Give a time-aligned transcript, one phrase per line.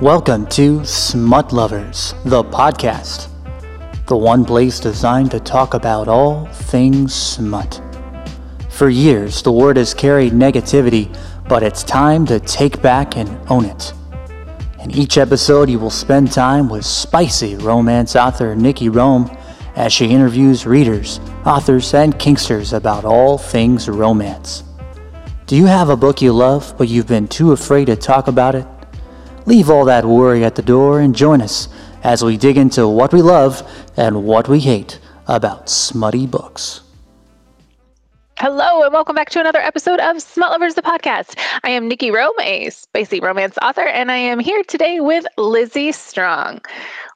[0.00, 3.28] Welcome to Smut Lovers, the podcast,
[4.06, 7.82] the one place designed to talk about all things smut.
[8.70, 11.14] For years, the word has carried negativity,
[11.50, 13.92] but it's time to take back and own it.
[14.82, 19.30] In each episode, you will spend time with spicy romance author Nikki Rome
[19.76, 24.64] as she interviews readers, authors, and kinksters about all things romance.
[25.44, 28.54] Do you have a book you love, but you've been too afraid to talk about
[28.54, 28.66] it?
[29.50, 31.68] Leave all that worry at the door and join us
[32.04, 36.82] as we dig into what we love and what we hate about smutty books.
[38.38, 41.36] Hello, and welcome back to another episode of Smut Lovers, the podcast.
[41.64, 45.90] I am Nikki Rome, a spicy romance author, and I am here today with Lizzie
[45.90, 46.60] Strong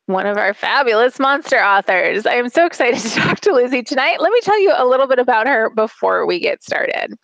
[0.06, 2.26] one of our fabulous monster authors.
[2.26, 4.20] I am so excited to talk to Lizzie tonight.
[4.20, 7.14] Let me tell you a little bit about her before we get started.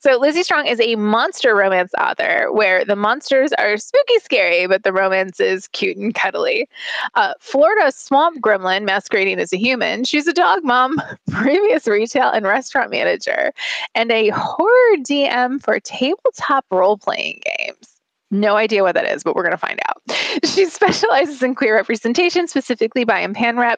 [0.00, 4.84] So, Lizzie Strong is a monster romance author where the monsters are spooky scary, but
[4.84, 6.68] the romance is cute and cuddly.
[7.14, 10.04] Uh, Florida swamp gremlin masquerading as a human.
[10.04, 13.52] She's a dog mom, previous retail and restaurant manager,
[13.94, 17.97] and a horror DM for tabletop role playing games.
[18.30, 20.02] No idea what that is, but we're going to find out.
[20.44, 23.76] She specializes in queer representation, specifically by Impanrep,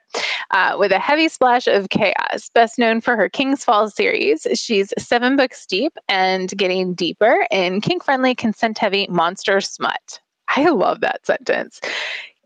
[0.50, 2.50] uh, with a heavy splash of chaos.
[2.52, 7.80] Best known for her King's Fall series, she's seven books deep and getting deeper in
[7.80, 10.20] kink friendly, consent heavy monster smut.
[10.54, 11.80] I love that sentence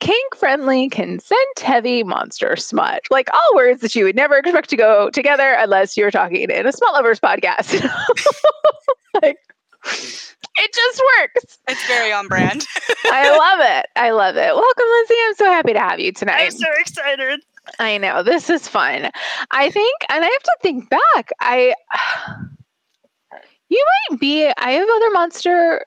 [0.00, 3.02] kink friendly, consent heavy monster smut.
[3.10, 6.66] Like all words that you would never expect to go together unless you're talking in
[6.66, 7.88] a smut lovers podcast.
[9.22, 9.38] like,
[9.84, 11.58] it just works.
[11.68, 12.66] It's very on brand.
[13.06, 13.86] I love it.
[13.96, 14.54] I love it.
[14.54, 15.14] Welcome, Lizzie.
[15.26, 16.42] I'm so happy to have you tonight.
[16.44, 17.40] I'm so excited.
[17.78, 18.22] I know.
[18.22, 19.10] This is fun.
[19.50, 21.30] I think, and I have to think back.
[21.40, 21.74] I,
[23.68, 25.84] you might be, I have other monster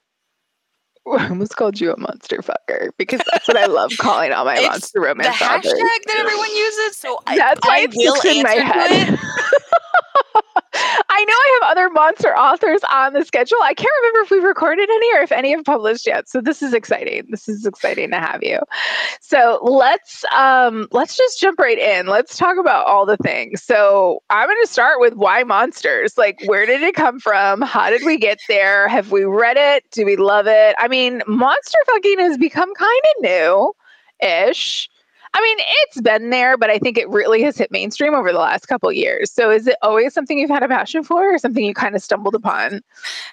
[1.18, 4.60] I almost called you a monster fucker because that's what I love calling all my
[4.62, 5.72] monster romance the authors.
[5.74, 6.98] hashtag that everyone uses.
[6.98, 9.20] So I, that's why I it sticks will in my answer head.
[11.18, 13.58] I know I have other monster authors on the schedule.
[13.64, 16.30] I can't remember if we've recorded any or if any have published yet.
[16.30, 17.26] So this is exciting.
[17.32, 18.60] This is exciting to have you.
[19.20, 22.06] So let's um let's just jump right in.
[22.06, 23.64] Let's talk about all the things.
[23.64, 26.20] So I'm going to start with why monsters?
[26.20, 27.64] Like where did it come from?
[27.64, 28.88] How did we get there?
[28.88, 29.86] Have we read it?
[29.90, 30.76] Do we love it?
[30.78, 33.74] I mean, monster fucking has become kind of new
[34.22, 34.88] ish.
[35.34, 38.40] I mean, it's been there, but I think it really has hit mainstream over the
[38.40, 39.32] last couple years.
[39.32, 42.02] So is it always something you've had a passion for or something you kind of
[42.02, 42.82] stumbled upon?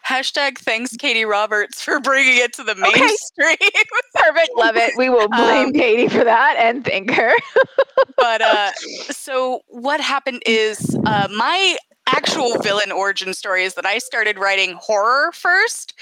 [0.07, 3.57] Hashtag thanks, Katee Roberts, for bringing it to the mainstream.
[3.61, 3.83] Okay.
[4.15, 4.51] Perfect.
[4.57, 4.93] Love it.
[4.97, 7.33] We will blame um, Katee for that and thank her.
[8.17, 8.73] but uh,
[9.11, 14.75] so what happened is uh, my actual villain origin story is that I started writing
[14.81, 15.95] horror first.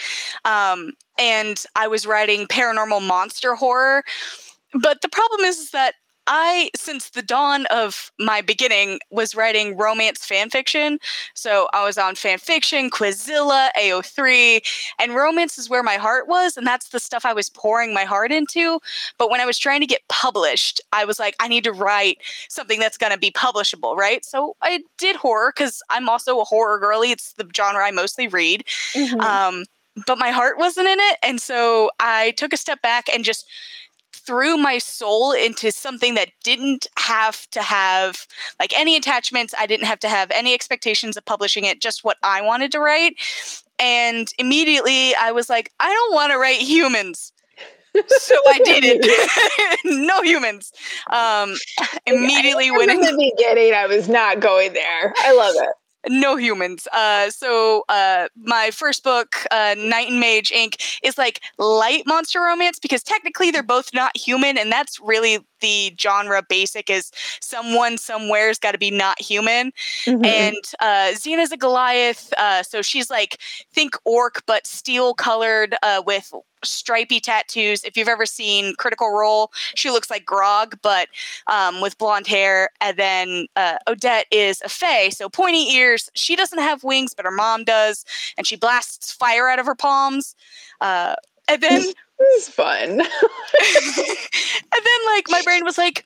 [0.44, 4.02] Um, and I was writing paranormal monster horror
[4.74, 5.94] but the problem is, is that
[6.26, 10.98] I, since the dawn of my beginning, was writing romance fan fiction.
[11.34, 14.60] So I was on fan fiction, Quizilla, AO3,
[15.00, 18.04] and romance is where my heart was, and that's the stuff I was pouring my
[18.04, 18.78] heart into.
[19.18, 22.18] But when I was trying to get published, I was like, I need to write
[22.48, 24.24] something that's going to be publishable, right?
[24.24, 27.10] So I did horror because I'm also a horror girly.
[27.10, 28.64] It's the genre I mostly read.
[28.94, 29.20] Mm-hmm.
[29.20, 29.64] Um,
[30.06, 31.18] but my heart wasn't in it.
[31.22, 33.46] And so I took a step back and just
[34.24, 38.26] threw my soul into something that didn't have to have
[38.60, 39.54] like any attachments.
[39.58, 42.80] I didn't have to have any expectations of publishing it, just what I wanted to
[42.80, 43.14] write.
[43.78, 47.32] And immediately I was like, I don't want to write humans.
[47.94, 49.78] so I did it.
[49.84, 50.72] no humans.
[51.10, 51.54] Um,
[52.06, 55.12] immediately when in the beginning, I was not going there.
[55.18, 55.74] I love it
[56.08, 56.88] no humans.
[56.92, 62.40] Uh, so uh, my first book, uh, Knight and Mage Inc., is like light monster
[62.40, 67.96] romance because technically they're both not human, and that's really the genre basic is someone
[67.96, 69.72] somewhere's got to be not human.
[70.04, 70.24] Mm-hmm.
[70.24, 73.38] And uh, Xena's a Goliath, uh, so she's like
[73.72, 76.32] think orc but steel colored uh, with
[76.64, 77.84] stripy tattoos.
[77.84, 81.08] If you've ever seen Critical Role, she looks like Grog, but
[81.46, 82.68] um, with blonde hair.
[82.80, 86.10] And then uh, Odette is a Fae, so pointy ears.
[86.14, 88.04] She doesn't have wings, but her mom does,
[88.36, 90.36] and she blasts fire out of her palms.
[90.80, 91.14] Uh,
[91.48, 91.82] and then
[92.22, 92.90] this is fun.
[92.90, 93.06] and then,
[95.14, 96.04] like, my brain was like,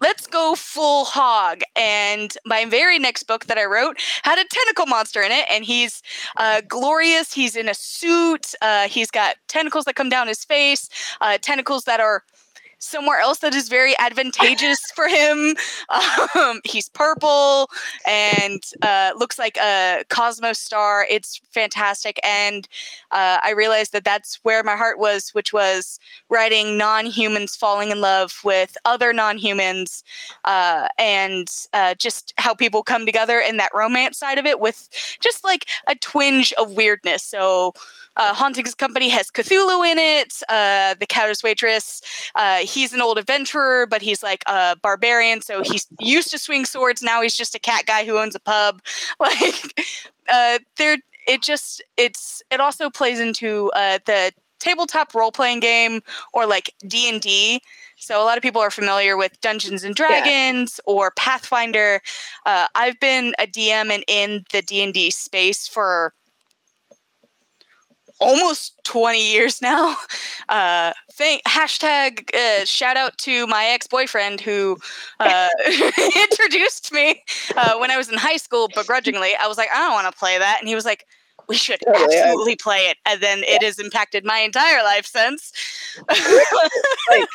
[0.00, 1.60] let's go full hog.
[1.74, 5.64] And my very next book that I wrote had a tentacle monster in it, and
[5.64, 6.02] he's
[6.36, 7.32] uh, glorious.
[7.32, 8.54] He's in a suit.
[8.62, 10.88] Uh, he's got tentacles that come down his face,
[11.20, 12.22] uh, tentacles that are
[12.86, 15.54] somewhere else that is very advantageous for him.
[16.34, 17.70] Um, he's purple
[18.06, 21.06] and uh, looks like a cosmos star.
[21.08, 22.20] It's fantastic.
[22.22, 22.68] And
[23.10, 25.98] uh, I realized that that's where my heart was, which was
[26.28, 30.04] writing non humans falling in love with other non humans
[30.44, 34.88] uh, and uh, just how people come together in that romance side of it with
[35.20, 37.22] just like a twinge of weirdness.
[37.22, 37.72] So,
[38.16, 40.42] uh, Hauntings Company has Cthulhu in it.
[40.48, 42.02] Uh, the Cowder's Waitress,
[42.34, 46.64] uh, he's an old adventurer, but he's like a barbarian, so he's used to swing
[46.64, 47.02] swords.
[47.02, 48.82] Now he's just a cat guy who owns a pub.
[49.18, 49.84] Like,
[50.28, 56.02] uh, there, it just it's it also plays into uh, the tabletop role playing game
[56.32, 57.60] or like D and D.
[57.96, 60.92] So a lot of people are familiar with Dungeons and Dragons yeah.
[60.92, 62.00] or Pathfinder.
[62.44, 66.12] Uh, I've been a DM and in the D and D space for
[68.20, 69.96] almost 20 years now.
[70.48, 74.78] Uh, thank, hashtag uh, shout out to my ex boyfriend who
[75.18, 75.48] uh,
[76.16, 77.20] introduced me
[77.56, 79.30] uh, when I was in high school begrudgingly.
[79.40, 80.58] I was like, I don't want to play that.
[80.60, 81.04] And he was like,
[81.48, 82.62] we should totally, absolutely yeah.
[82.62, 82.98] play it.
[83.06, 85.52] And then it has impacted my entire life since.
[86.08, 86.18] like,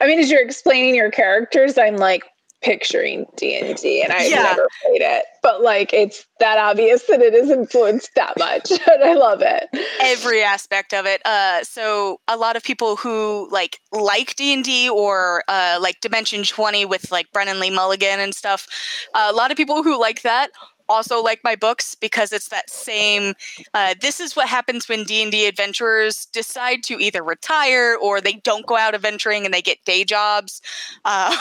[0.00, 2.24] I mean, as you're explaining your characters, I'm like,
[2.62, 4.42] picturing D&D and I've yeah.
[4.42, 9.02] never played it but like it's that obvious that it is influenced that much and
[9.02, 9.68] I love it
[10.02, 15.44] every aspect of it uh so a lot of people who like like D&D or
[15.48, 18.66] uh like Dimension 20 with like Brennan Lee Mulligan and stuff
[19.14, 20.50] uh, a lot of people who like that
[20.88, 23.34] also like my books because it's that same
[23.74, 28.66] uh, this is what happens when d&d adventurers decide to either retire or they don't
[28.66, 30.60] go out adventuring and they get day jobs.
[31.04, 31.34] Um,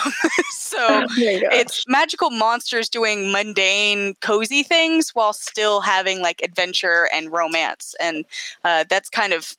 [0.52, 7.96] so it's magical monsters doing mundane cozy things while still having like adventure and romance.
[8.00, 8.26] And
[8.64, 9.56] uh, that's kind of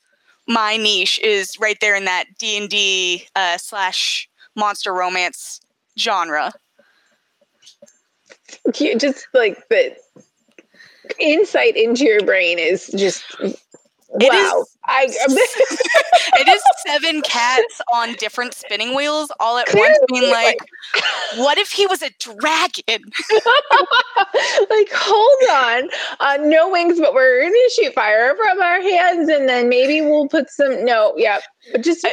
[0.49, 5.61] my niche is right there in that d&d uh, slash monster romance
[5.99, 6.53] genre
[8.79, 9.97] you just like the
[11.19, 13.25] insight into your brain is just
[14.09, 14.65] wow.
[14.87, 20.59] I, it is seven cats on different spinning wheels all at Clearly, once, being like,
[21.37, 23.03] "What if he was a dragon?"
[24.71, 25.91] like, hold on,
[26.21, 30.29] uh, no wings, but we're gonna shoot fire from our hands, and then maybe we'll
[30.29, 30.85] put some.
[30.85, 31.39] No, yeah,
[31.71, 32.07] but just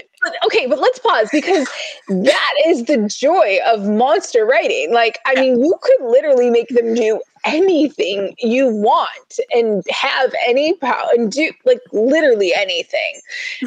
[0.46, 1.68] okay, but let's pause because
[2.08, 4.94] that is the joy of monster writing.
[4.94, 10.74] Like, I mean, you could literally make them do anything you want and have any
[10.76, 13.22] power and do like literally anything.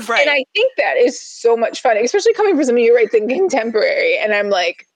[0.09, 0.21] Right.
[0.21, 3.29] And I think that is so much fun, especially coming from somebody who writes in
[3.29, 4.19] contemporary.
[4.19, 4.87] And I'm like,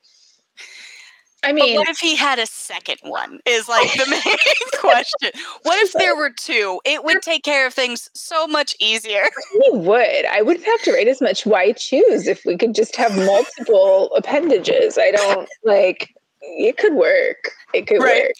[1.46, 3.38] I mean, but what if he had a second one?
[3.46, 5.30] Is like the main question.
[5.62, 6.80] What if there were two?
[6.84, 9.28] It would take care of things so much easier.
[9.62, 10.26] He would.
[10.26, 11.46] I wouldn't have to write as much.
[11.46, 14.98] Why choose if we could just have multiple appendages?
[14.98, 16.14] I don't like.
[16.42, 17.52] It could work.
[17.72, 18.24] It could right.
[18.24, 18.32] work.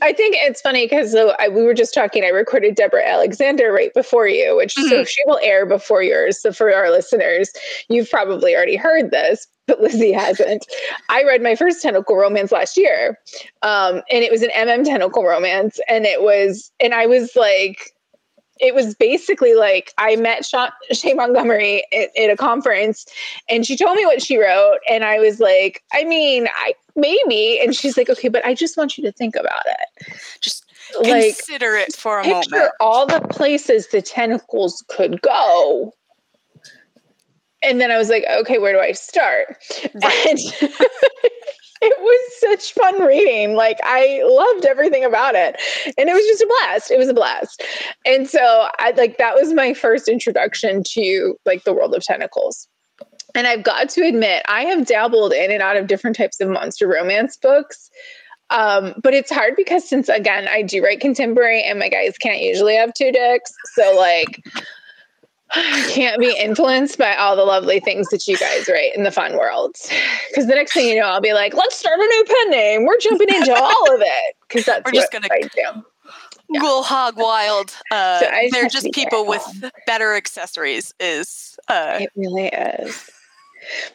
[0.00, 2.24] I think it's funny because so we were just talking.
[2.24, 4.88] I recorded Deborah Alexander right before you, which mm-hmm.
[4.88, 6.40] so she will air before yours.
[6.40, 7.50] So for our listeners,
[7.88, 10.66] you've probably already heard this, but Lizzie hasn't.
[11.08, 13.18] I read my first tentacle romance last year,
[13.62, 17.95] um, and it was an MM tentacle romance, and it was, and I was like,
[18.58, 23.06] it was basically like I met Sean, Shay Montgomery at, at, a conference
[23.48, 24.78] and she told me what she wrote.
[24.88, 27.60] And I was like, I mean, I maybe.
[27.60, 30.16] And she's like, okay, but I just want you to think about it.
[30.40, 30.64] Just
[31.00, 32.72] like, consider it for a picture moment.
[32.80, 35.92] all the places the tentacles could go.
[37.62, 39.56] And then I was like, okay, where do I start?
[39.94, 40.26] Right.
[40.28, 40.38] And
[41.80, 43.54] it was such fun reading.
[43.54, 45.60] Like I loved everything about it.
[45.98, 46.90] And it was just a blast.
[46.90, 47.62] It was a blast.
[48.04, 52.68] And so I like that was my first introduction to like the world of tentacles.
[53.34, 56.48] And I've got to admit, I have dabbled in and out of different types of
[56.48, 57.90] monster romance books.
[58.50, 62.40] Um, but it's hard because since again I do write contemporary and my guys can't
[62.40, 63.52] usually have two dicks.
[63.74, 64.42] So like
[65.52, 69.36] can't be influenced by all the lovely things that you guys write in the fun
[69.38, 69.76] world.
[70.28, 72.84] Because the next thing you know, I'll be like, let's start a new pen name.
[72.84, 74.36] We're jumping into all of it.
[74.48, 75.84] Because that's we're just gonna I do.
[76.48, 76.60] Yeah.
[76.60, 77.74] Go hog wild.
[77.90, 79.52] Uh, so they're just people careful.
[79.62, 80.94] with better accessories.
[81.00, 83.10] Is uh, it really is.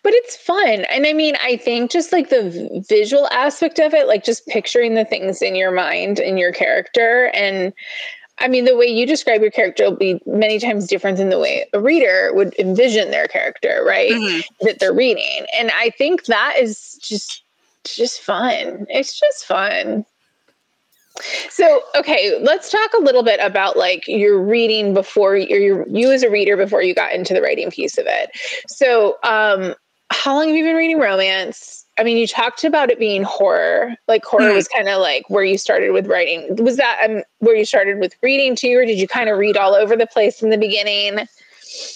[0.03, 0.85] But it's fun.
[0.89, 4.95] And I mean, I think just like the visual aspect of it, like just picturing
[4.95, 7.71] the things in your mind and your character and
[8.41, 11.39] I mean, the way you describe your character will be many times different than the
[11.39, 14.11] way a reader would envision their character, right?
[14.11, 14.65] Mm-hmm.
[14.65, 15.45] That they're reading.
[15.57, 17.43] And I think that is just
[17.83, 18.85] just fun.
[18.89, 20.05] It's just fun.
[21.49, 26.23] So, okay, let's talk a little bit about like your reading before you you as
[26.23, 28.31] a reader before you got into the writing piece of it.
[28.67, 29.75] So, um
[30.11, 31.80] how long have you been reading romance?
[31.99, 33.95] I mean, you talked about it being horror.
[34.07, 34.55] Like horror Mhm.
[34.55, 36.55] was kind of like where you started with writing.
[36.63, 39.57] Was that um, where you started with reading too, or did you kind of read
[39.57, 41.27] all over the place in the beginning?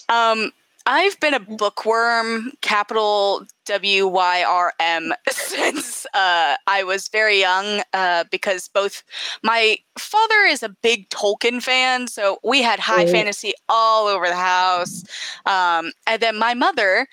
[0.10, 0.52] Um,
[0.88, 7.82] I've been a bookworm, capital W Y R M, since uh, I was very young.
[7.94, 9.02] Uh, because both
[9.42, 13.08] my father is a big Tolkien fan, so we had high Oh.
[13.08, 15.04] fantasy all over the house.
[15.48, 17.08] Um, and then my mother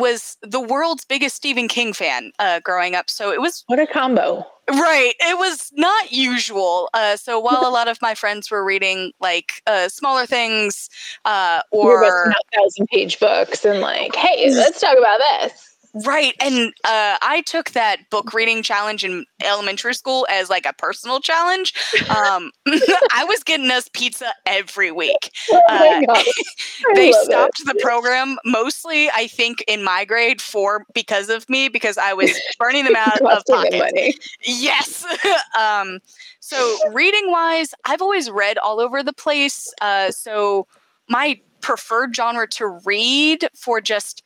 [0.00, 3.86] was the world's biggest Stephen King fan uh, growing up, so it was What a
[3.86, 4.46] combo!
[4.70, 5.14] Right.
[5.20, 6.90] It was not usual.
[6.92, 10.90] Uh, so while a lot of my friends were reading like uh, smaller things
[11.24, 15.77] uh, We were or thousand page books and like, hey, let's talk about this.
[16.04, 20.72] Right, and uh, I took that book reading challenge in elementary school as like a
[20.72, 21.74] personal challenge.
[22.08, 22.50] Um,
[23.12, 25.30] I was getting us pizza every week.
[25.50, 26.00] Oh Uh.
[26.94, 27.24] They love it.
[27.26, 32.12] stopped the program mostly, I think, in my grade for because of me because I
[32.12, 34.14] was burning them out of pocket.
[34.44, 35.04] Yes.
[35.58, 35.98] um,
[36.40, 39.72] so reading wise, I've always read all over the place.
[39.80, 40.66] Uh, so
[41.08, 44.22] my preferred genre to read for just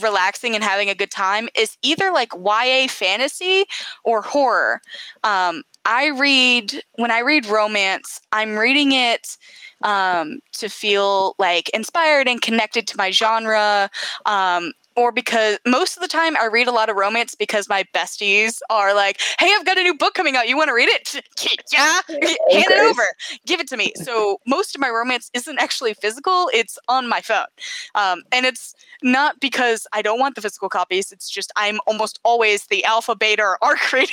[0.00, 3.64] relaxing and having a good time is either like YA fantasy
[4.04, 4.80] or horror.
[5.24, 9.36] Um, I read when I read romance, I'm reading it
[9.82, 13.88] um, to feel like inspired and connected to my genre.
[14.26, 17.84] Um, or because most of the time I read a lot of romance because my
[17.94, 20.48] besties are like, "Hey, I've got a new book coming out.
[20.48, 21.14] You want to read it?
[21.72, 23.06] yeah, hand it over,
[23.46, 27.20] give it to me." So most of my romance isn't actually physical; it's on my
[27.20, 27.46] phone,
[27.94, 31.12] um, and it's not because I don't want the physical copies.
[31.12, 34.10] It's just I'm almost always the alpha, beta, or arc reader.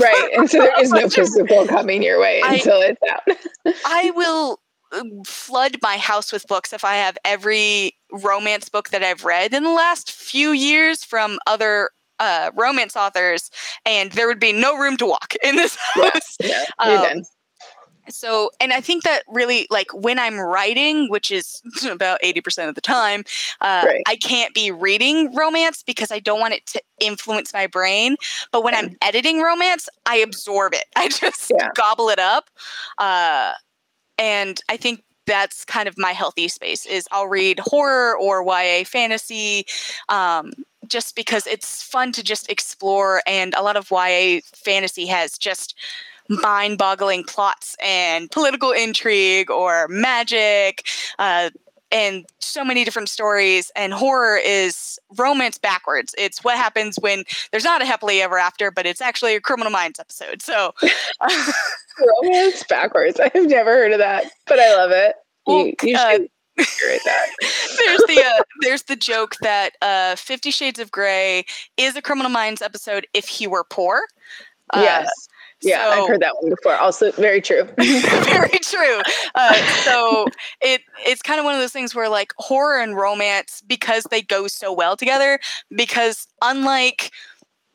[0.00, 0.30] Right.
[0.36, 3.22] And so there is no physical coming your way I- until it's out.
[3.86, 4.58] I will
[5.26, 9.62] flood my house with books if I have every romance book that I've read in
[9.62, 13.50] the last few years from other uh, romance authors,
[13.84, 16.38] and there would be no room to walk in this house.
[16.40, 17.22] Yeah, you're Um.
[18.10, 22.74] So, and I think that really, like, when I'm writing, which is about 80% of
[22.74, 23.24] the time,
[23.60, 24.02] uh, Right.
[24.06, 28.16] I can't be reading romance because I don't want it to influence my brain.
[28.52, 31.70] But when I'm editing romance, I absorb it, I just Yeah.
[31.74, 32.50] gobble it up.
[32.98, 33.52] Uh,
[34.18, 38.84] and I think that's kind of my healthy space is I'll read horror or YA
[38.84, 39.66] fantasy
[40.08, 40.52] um,
[40.86, 45.74] just because it's fun to just explore and a lot of YA fantasy has just
[46.28, 50.86] mind-boggling plots and political intrigue or magic
[51.18, 51.50] uh,
[51.94, 57.64] and so many different stories and horror is romance backwards it's what happens when there's
[57.64, 60.74] not a happily ever after but it's actually a criminal minds episode so
[62.22, 63.20] Romance backwards.
[63.20, 65.16] I've never heard of that, but I love it.
[65.46, 70.78] Well, You, you uh, should there's the uh, there's the joke that uh, Fifty Shades
[70.78, 71.44] of Grey
[71.76, 74.02] is a Criminal Minds episode if he were poor.
[74.72, 75.28] Uh, yes.
[75.64, 76.76] Yeah, I've heard that one before.
[76.76, 77.64] Also, very true.
[77.78, 79.00] very true.
[79.34, 80.26] Uh, so
[80.60, 84.22] it it's kind of one of those things where like horror and romance because they
[84.22, 85.38] go so well together.
[85.74, 87.10] Because unlike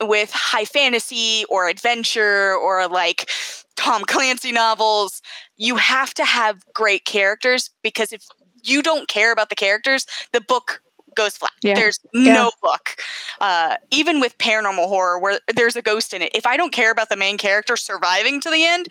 [0.01, 3.29] with high fantasy or adventure or like
[3.75, 5.21] Tom Clancy novels,
[5.57, 8.23] you have to have great characters because if
[8.63, 10.81] you don't care about the characters, the book
[11.15, 11.51] goes flat.
[11.61, 11.75] Yeah.
[11.75, 12.33] There's Yeah.
[12.33, 12.95] no book.
[13.41, 16.91] Uh, even with paranormal horror where there's a ghost in it, if I don't care
[16.91, 18.87] about the main character surviving to the end,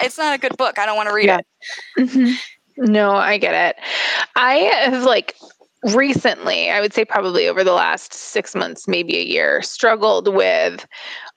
[0.00, 0.78] it's not a good book.
[0.78, 1.38] I don't want to read Yeah.
[1.38, 1.46] it.
[2.08, 2.34] Mhm.
[2.76, 3.82] No, I get it.
[4.36, 5.36] I have like
[5.82, 10.86] recently, I would say probably over the last six months, maybe a year, struggled with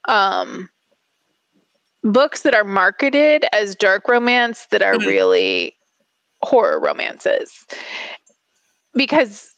[0.07, 0.69] um,
[2.03, 5.05] books that are marketed as dark romance that are Mhm.
[5.07, 5.75] really
[6.43, 7.65] horror romances.
[8.93, 9.52] Because,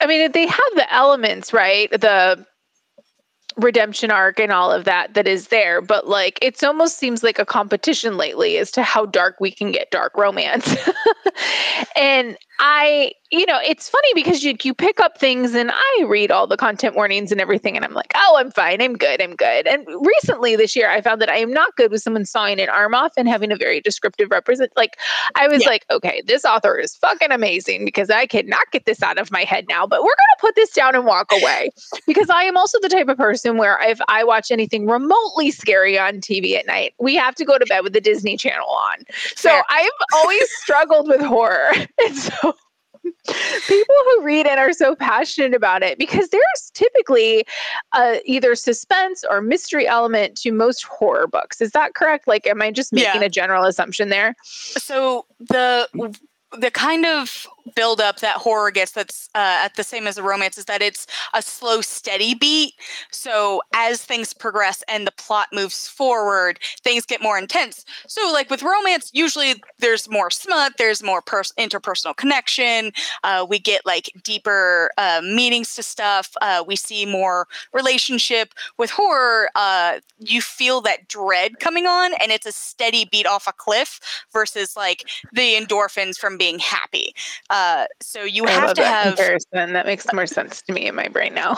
[0.00, 1.90] I mean, they have the elements, right?
[1.90, 2.46] The
[3.58, 7.40] redemption arc and all of that that is there but like it's almost seems like
[7.40, 10.76] a competition lately as to how dark we can get dark romance
[11.98, 16.30] and i you know it's funny because you you pick up things and i read
[16.30, 19.34] all the content warnings and everything and i'm like oh i'm fine i'm good i'm
[19.36, 22.60] good and recently this year i found that i am not good with someone sawing
[22.60, 24.96] an arm off and having a very descriptive represent like
[25.34, 25.68] i was Yeah.
[25.70, 29.44] like okay this author is fucking amazing because i cannot get this out of my
[29.44, 31.70] head now but we're gonna put this down and walk away
[32.06, 35.98] because I am also the type of person where if I watch anything remotely scary
[35.98, 39.04] on TV at night, we have to go to bed with the Disney Channel on.
[39.36, 39.60] So.
[39.68, 41.70] I've always struggled with horror.
[42.04, 42.54] And so
[43.66, 47.44] people who read it are so passionate about it because there's typically
[47.92, 51.60] uh, either suspense or mystery element to most horror books.
[51.60, 52.26] Is that correct?
[52.26, 53.26] Like, am I just making Yeah.
[53.26, 54.34] a general assumption there?
[54.42, 55.88] So the
[56.56, 60.22] the kind of build up that horror gets that's uh, at the same as a
[60.22, 62.74] romance is that it's a slow steady beat.
[63.10, 67.84] So as things progress and the plot moves forward things get more intense.
[68.06, 72.92] So like with romance usually there's more smut there's more pers- interpersonal connection
[73.24, 78.54] uh, we get like deeper uh, meanings to stuff uh, we see more relationship.
[78.78, 83.46] With horror uh, you feel that dread coming on and it's a steady beat off
[83.46, 84.00] a cliff
[84.32, 87.14] versus like the endorphins from being happy
[87.50, 89.72] uh, so you I have to that have comparison.
[89.72, 91.56] That makes more sense to me in my brain now.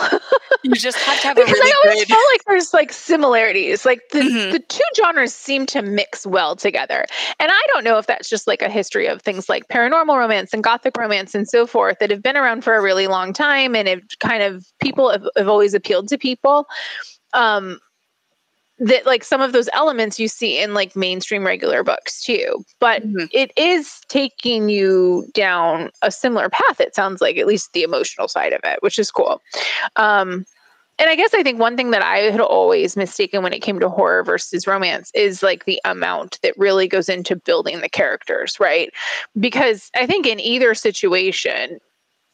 [0.63, 2.93] you just have to have a because really I always good felt like there's like
[2.93, 3.85] similarities.
[3.85, 4.53] Like the, Mhm.
[4.53, 7.05] the two genres seem to mix well together.
[7.39, 10.53] And I don't know if that's just like a history of things like paranormal romance
[10.53, 13.75] and gothic romance and so forth that have been around for a really long time
[13.77, 16.67] and have kind of people have, have always appealed to people.
[17.33, 17.79] Um
[18.81, 22.65] that like some of those elements you see in like mainstream regular books too.
[22.81, 23.29] But Mhm.
[23.31, 28.27] it is taking you down a similar path, it sounds like, at least the emotional
[28.27, 29.41] side of it, which is cool.
[29.97, 30.47] Um,
[30.99, 33.81] and I guess I think one thing that I had always mistaken when it came
[33.81, 38.61] to horror versus romance is like the amount that really goes into building the characters,
[38.61, 38.91] right?
[39.39, 41.79] Because I think in either situation,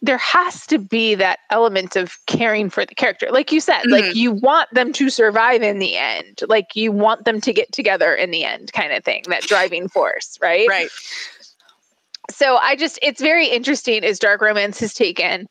[0.03, 3.29] there has to be that element of caring for the character.
[3.31, 6.43] Like you said, like you want them to survive in the end.
[6.49, 9.89] Like you want them to get together in the end, kind of thing, that driving
[9.89, 10.69] force, right?
[10.69, 10.91] right
[12.31, 15.49] so I just it's very interesting as dark romance has taken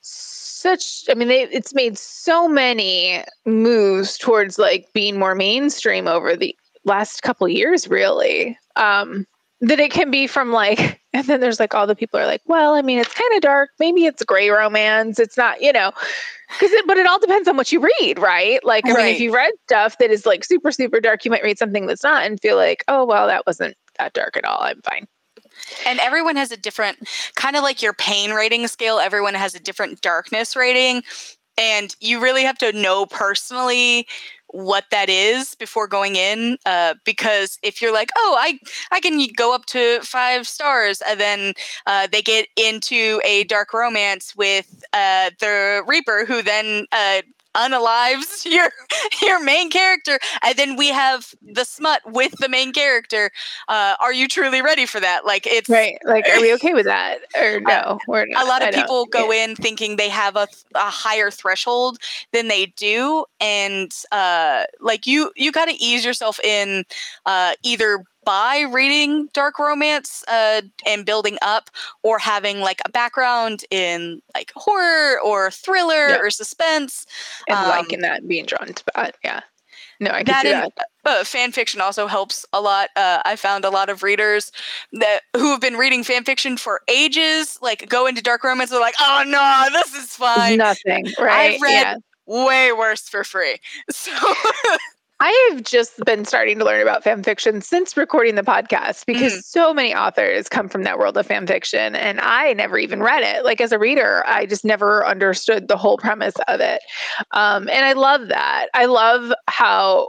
[0.00, 6.36] such I mean they, it's made so many moves towards like being more mainstream over
[6.36, 9.26] the last couple years really um
[9.62, 12.42] that it can be from like and then there's like all the people are like
[12.46, 13.70] well I mean it's kind of dark.
[13.78, 15.18] Maybe it's gray romance.
[15.18, 15.92] It's not you know.
[16.48, 18.62] Because it, but it all depends on what you read right?
[18.62, 21.42] Like I mean if you read stuff that is like super super dark you might
[21.42, 24.60] read something that's not and feel like oh well that wasn't that dark at all.
[24.60, 25.06] I'm fine.
[25.86, 26.98] And everyone has a different
[27.36, 31.02] kind of like your pain rating scale everyone has a different darkness rating.
[31.58, 34.06] And you really have to know personally
[34.52, 38.58] what that is before going in uh, because if you're like oh i
[38.90, 41.54] i can go up to five stars and then
[41.86, 47.22] uh, they get into a dark romance with uh, the reaper who then uh,
[47.54, 48.70] unalives your
[49.22, 53.30] your main character and then we have the smut with the main character
[53.68, 55.96] uh, are you truly ready for that like it's Right.
[56.04, 57.18] Like, are we okay with that?
[57.36, 58.44] Or no, we're not.
[58.44, 58.82] a lot I of don't.
[58.82, 61.98] people go in thinking they have a, a higher threshold
[62.32, 66.84] than they do and uh, like you you got to ease yourself in
[67.26, 71.70] uh, either by reading dark romance uh, and building up
[72.02, 77.06] or having like a background in like horror or thriller or suspense
[77.48, 79.16] And um, liking that being drawn to that.
[79.24, 79.40] Yeah.
[80.00, 80.72] No, I can that see that.
[81.04, 82.88] uh, fan fiction also helps a lot.
[82.96, 84.50] Uh, I found a lot of readers
[84.94, 88.70] that who have been reading fan fiction for ages, like go into dark romance.
[88.70, 91.06] They're like, "Oh no, this is fine." Nothing.
[91.20, 91.56] Right.
[91.60, 91.96] I read- yeah.
[92.26, 93.58] Way worse for free.
[93.92, 94.10] So
[95.24, 99.32] I have just been starting to learn about fan fiction since recording the podcast because
[99.34, 99.44] Mm.
[99.44, 103.22] so many authors come from that world of fan fiction and I never even read
[103.22, 103.44] it.
[103.44, 106.82] Like as a reader, I just never understood the whole premise of it.
[107.30, 108.66] Um, and I love that.
[108.74, 110.08] I love how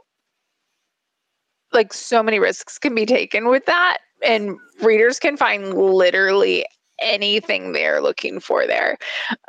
[1.73, 6.65] like so many risks can be taken with that and readers can find literally
[6.99, 8.97] anything they're looking for there.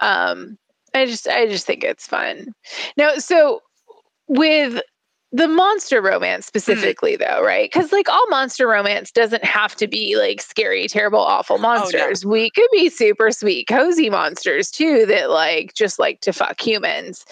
[0.00, 0.58] Um,
[0.92, 2.52] I just I just think it's fun.
[2.98, 3.60] Now, so
[4.28, 4.82] with
[5.34, 6.58] the monster romance mm-hmm.
[6.58, 7.70] specifically though right?
[7.70, 12.24] Because like all monster romance doesn't have to be like scary terrible awful oh, monsters.
[12.24, 17.26] We could be super sweet cozy monsters too that like just like to fuck humans.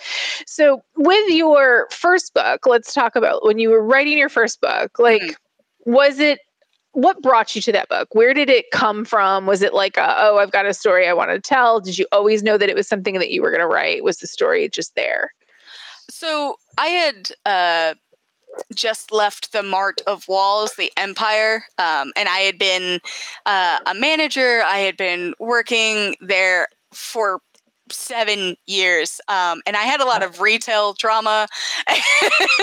[0.46, 4.92] So with your first book let's talk about when you were writing your first book
[4.94, 5.02] mm-hmm.
[5.02, 5.36] like
[5.84, 6.40] was it
[6.94, 8.14] what brought you to that book?
[8.14, 9.46] Where did it come from?
[9.46, 11.78] Was it like a, oh i've got a story i want to tell.
[11.78, 14.02] Did you always know that it was something that you were going to write?
[14.02, 15.30] Was the story just there
[16.10, 17.94] so I had uh
[18.74, 23.00] just left the Mart of Walls, the Empire, um, and I had been
[23.46, 24.62] uh, a manager.
[24.66, 27.40] I had been working there for
[27.90, 31.48] seven years, um, and I had a lot of retail trauma.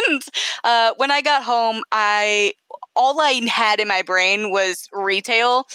[0.08, 0.24] And
[0.64, 2.54] uh, when I got home, I
[2.96, 5.68] all I had in my brain was retail,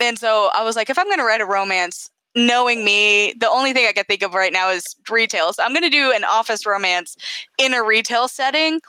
[0.00, 2.10] and so I was like, if I'm going to write a romance.
[2.38, 5.52] Knowing me, the only thing I can think of right now is retail.
[5.52, 7.16] So I'm going to do an office romance
[7.58, 8.80] in a retail setting.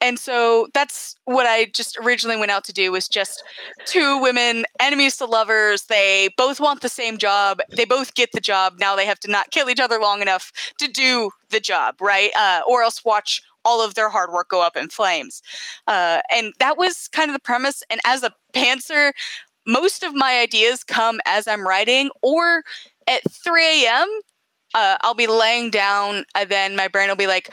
[0.00, 3.44] And so that's what I just originally went out to do was just
[3.84, 5.84] two women, enemies to lovers.
[5.84, 7.60] They both want the same job.
[7.70, 8.74] They both get the job.
[8.80, 12.30] Now they have to not kill each other long enough to do the job, right?
[12.36, 15.42] Uh, or else watch all of their hard work go up in flames.
[15.86, 17.82] Uh, and that was kind of the premise.
[17.90, 19.12] And as a pantser,
[19.66, 22.62] most of my ideas come as I'm writing, or
[23.08, 24.08] at 3 a.m.
[24.74, 27.50] Uh, I'll be laying down, and then my brain will be like,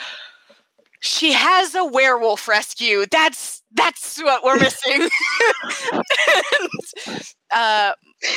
[1.00, 3.06] "She has a werewolf rescue.
[3.12, 5.10] That's that's what we're missing."
[5.94, 7.94] and, uh,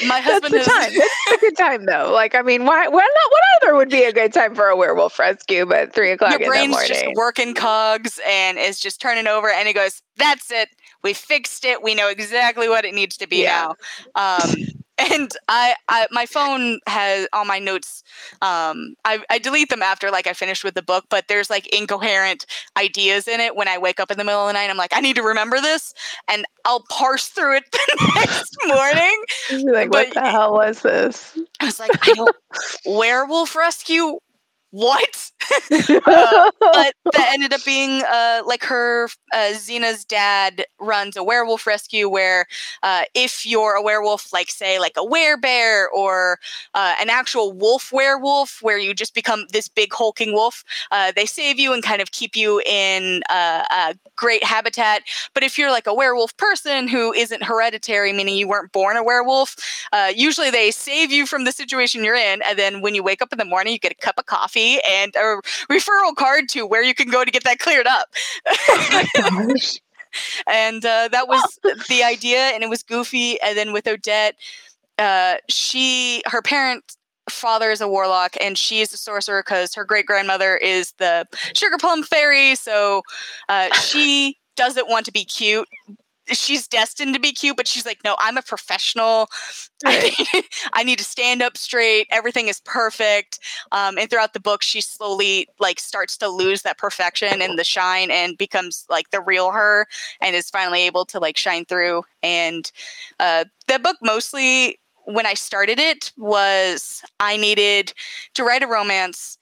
[0.06, 0.92] my husband That's the time.
[0.94, 2.10] That's a good time though.
[2.12, 2.86] Like, I mean, why?
[2.88, 3.30] Why not?
[3.30, 5.64] What other would be a good time for a werewolf rescue?
[5.64, 9.50] But three o'clock your in the brain's just working cogs and is just turning over,
[9.50, 10.68] and it goes, "That's it.
[11.02, 11.82] We fixed it.
[11.82, 13.72] We know exactly what it needs to be Yeah.
[14.16, 14.54] now." Um,
[15.00, 18.02] and I, I, my phone has all my notes.
[18.42, 21.66] Um, I, I delete them after like I finish with the book, but there's like
[21.68, 24.70] incoherent ideas in it when I wake up in the middle of the night.
[24.70, 25.94] I'm like, I need to remember this,
[26.28, 29.24] and I'll parse through it the next morning.
[29.50, 31.38] You're like, what the hell was this?
[31.60, 32.36] I was like, I don't
[32.84, 34.18] werewolf rescue.
[34.70, 35.30] What?
[36.06, 41.66] Uh, but that ended up being uh, like her uh, Xena's dad runs a werewolf
[41.66, 42.46] rescue where
[42.84, 46.38] uh, if you're a werewolf, like say like a werebear or
[46.74, 51.26] uh, an actual wolf werewolf, where you just become this big hulking wolf, uh, they
[51.26, 55.02] save you and kind of keep you in uh, a great habitat.
[55.34, 59.02] But if you're like a werewolf person who isn't hereditary, meaning you weren't born a
[59.02, 59.56] werewolf,
[59.92, 63.20] uh, usually they save you from the situation you're in, and then when you wake
[63.22, 66.66] up in the morning, you get a cup of coffee and a referral card to
[66.66, 68.08] where you can go to get that cleared up.
[70.46, 73.40] and uh, that was the idea, and it was goofy.
[73.40, 74.36] And then with Odette,
[74.98, 76.96] uh, she her parent
[77.28, 81.24] father is a warlock and she is a sorcerer because her great grandmother is the
[81.54, 83.02] sugar plum fairy so
[83.48, 85.68] uh, she doesn't want to be cute
[86.32, 89.28] she's destined to be cute but she's like no i'm a professional.
[89.84, 92.06] I, need, I need to stand up straight.
[92.10, 93.38] Everything is perfect.
[93.72, 97.64] Um, and throughout the book she slowly like starts to lose that perfection and the
[97.64, 99.86] shine and becomes like the real her
[100.20, 102.02] and is finally able to like shine through.
[102.22, 102.70] And
[103.18, 107.92] uh, the book mostly when i started it was i needed
[108.34, 109.38] to write a romance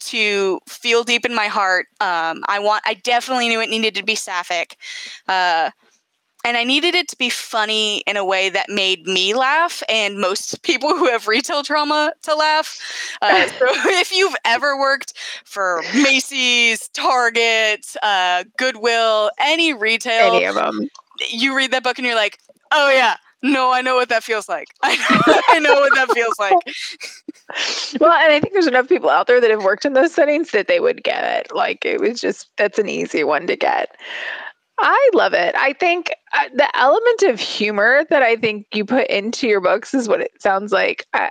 [0.00, 1.86] to feel deep in my heart.
[2.00, 4.76] Um, i want i definitely knew it needed to be sapphic.
[5.28, 5.70] Uh,
[6.44, 10.18] and I needed it to be funny in a way that made me laugh and
[10.18, 12.78] most people who have retail trauma to laugh.
[13.22, 20.54] Uh, so if you've ever worked for Macy's, Target, uh, Goodwill, any retail, Any of
[20.54, 20.88] them.
[21.30, 22.38] you read that book and you're like,
[22.72, 24.68] oh yeah, no, I know what that feels like.
[24.82, 26.56] I know what that feels like.
[28.00, 30.50] Well, and I think there's enough people out there that have worked in those settings
[30.52, 31.54] that they would get it.
[31.54, 33.96] Like it was just that's an easy one to get.
[34.78, 35.54] I love it.
[35.56, 39.94] I think uh, the element of humor that I think you put into your books
[39.94, 41.06] is what it sounds like.
[41.12, 41.30] I,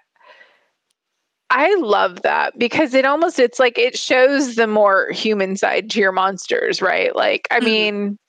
[1.50, 6.00] I love that because it almost it's like it shows the more human side to
[6.00, 7.16] your monsters, right?
[7.16, 7.64] Like I Mhm.
[7.64, 8.20] mean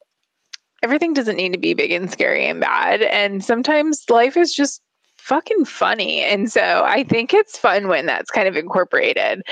[0.83, 4.83] everything doesn't need to be big and scary and bad and sometimes life is just
[5.17, 6.21] fucking funny.
[6.23, 9.43] And so I think it's fun when that's kind of incorporated.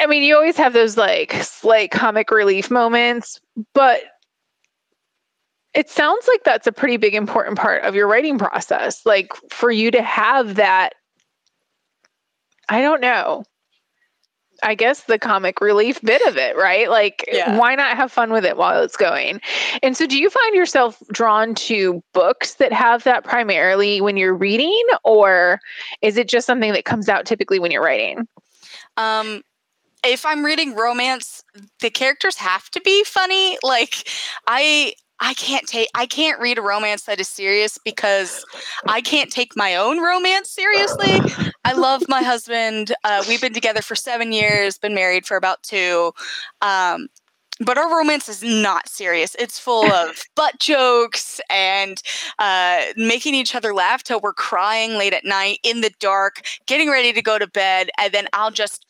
[0.00, 3.40] I mean, you always have those like slight comic relief moments,
[3.74, 4.00] but
[5.74, 9.04] it sounds like that's a pretty big important part of your writing process.
[9.06, 10.94] Like for you to have that
[12.68, 13.44] I don't know.
[14.62, 16.88] I guess the comic relief bit of it, right?
[16.90, 17.58] Like Yeah.
[17.58, 19.40] why not have fun with it while it's going?
[19.82, 24.34] And so do you find yourself drawn to books that have that primarily when you're
[24.34, 25.60] reading or
[26.02, 28.28] is it just something that comes out typically when you're writing?
[28.96, 29.42] Um,
[30.04, 31.42] if I'm reading romance,
[31.80, 33.58] the characters have to be funny.
[33.62, 34.08] Like
[34.46, 38.44] I I can't take I can't read a romance that is serious because
[38.88, 41.20] I can't take my own romance seriously.
[41.64, 42.94] I love my husband.
[43.04, 46.12] Uh, we've been together for seven years, been married for about two.
[46.62, 47.08] Um,
[47.62, 49.36] but our romance is not serious.
[49.38, 52.02] It's full of butt jokes and
[52.38, 56.90] uh, making each other laugh till we're crying late at night in the dark, getting
[56.90, 58.86] ready to go to bed, and then I'll just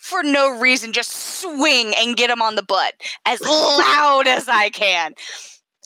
[0.00, 2.94] for no reason just swing and get him on the butt
[3.26, 5.12] as loud as I can.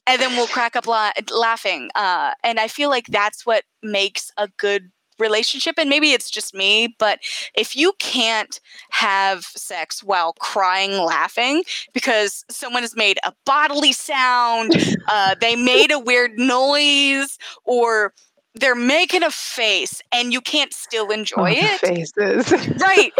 [0.06, 1.90] And then we'll crack up la- laughing.
[1.94, 5.76] Uh, and I feel like that's what makes a good relationship.
[5.78, 7.20] And maybe it's just me, but
[7.54, 8.60] if you can't
[8.90, 11.62] have sex while crying, laughing,
[11.92, 14.74] because someone has made a bodily sound,
[15.08, 18.12] uh, they made a weird noise, or
[18.54, 22.52] they're making a face and you can't still enjoy Oh, it faces.
[22.80, 23.12] right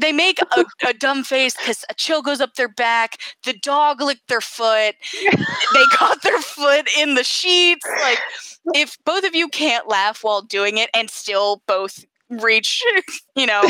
[0.00, 4.00] they make a, a dumb face because a chill goes up their back the dog
[4.00, 8.18] licked their foot they got their foot in the sheets like
[8.74, 12.84] if both of you can't laugh while doing it and still both reach,
[13.36, 13.62] you know,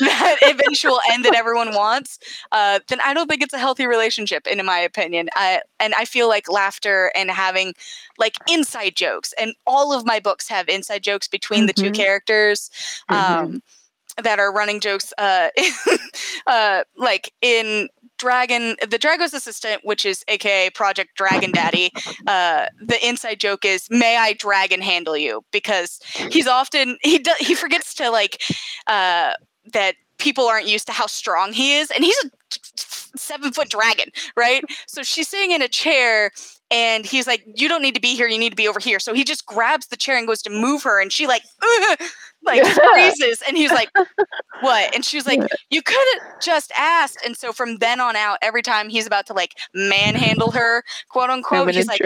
[0.00, 2.18] that eventual end that everyone wants,
[2.52, 5.28] uh, then I don't think it's a healthy relationship, in my opinion.
[5.34, 7.74] I, and I feel like laughter and having
[8.18, 11.66] like inside jokes, and all of my books have inside jokes between mm-hmm.
[11.66, 11.94] the two mm-hmm.
[11.94, 12.70] characters.
[13.10, 13.58] Mm-hmm.
[14.22, 15.48] That are running jokes uh,
[16.46, 21.90] uh, like in Dragon, the Drago's assistant, which is AKA Project Dragon Daddy.
[22.26, 26.00] Uh, the inside joke is, "May I dragon handle you?" Because
[26.30, 28.42] he's often he does he forgets to like
[28.86, 29.34] uh,
[29.72, 32.30] that people aren't used to how strong he is, and he's a
[33.18, 34.64] seven foot dragon, right?
[34.86, 36.30] So she's sitting in a chair
[36.70, 38.26] and he's like you don't need to be here.
[38.26, 38.98] You need to be over here.
[38.98, 41.42] So he just grabs the chair and goes to move her and she like
[42.44, 43.90] like freezes and he's like
[44.60, 44.94] what?
[44.94, 47.18] And she's like you could have just asked.
[47.24, 51.30] And so from then on out every time he's about to like manhandle her quote
[51.30, 52.00] unquote he's like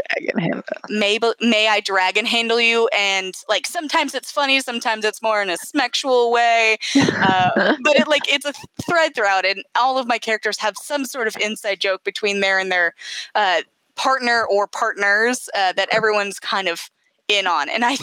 [0.88, 2.88] may, may i dragon handle you?
[2.96, 8.08] And like sometimes it's funny sometimes it's more in a sexual way uh, but it
[8.08, 11.80] like it's a thread throughout and all of my characters have some sort of inside
[11.80, 12.94] joke between there and their
[13.34, 13.62] uh,
[14.00, 16.90] partner or partners uh, that everyone's kind of
[17.28, 17.96] in on and i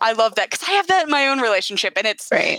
[0.00, 2.58] I love that because I have that in my own relationship, and it's right.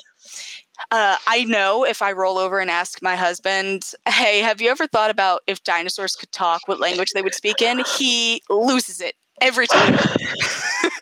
[0.91, 4.85] Uh, I know if I roll over and ask my husband, "Hey, have you ever
[4.85, 9.15] thought about if dinosaurs could talk, what language they would speak in?" He loses it
[9.41, 9.97] every time.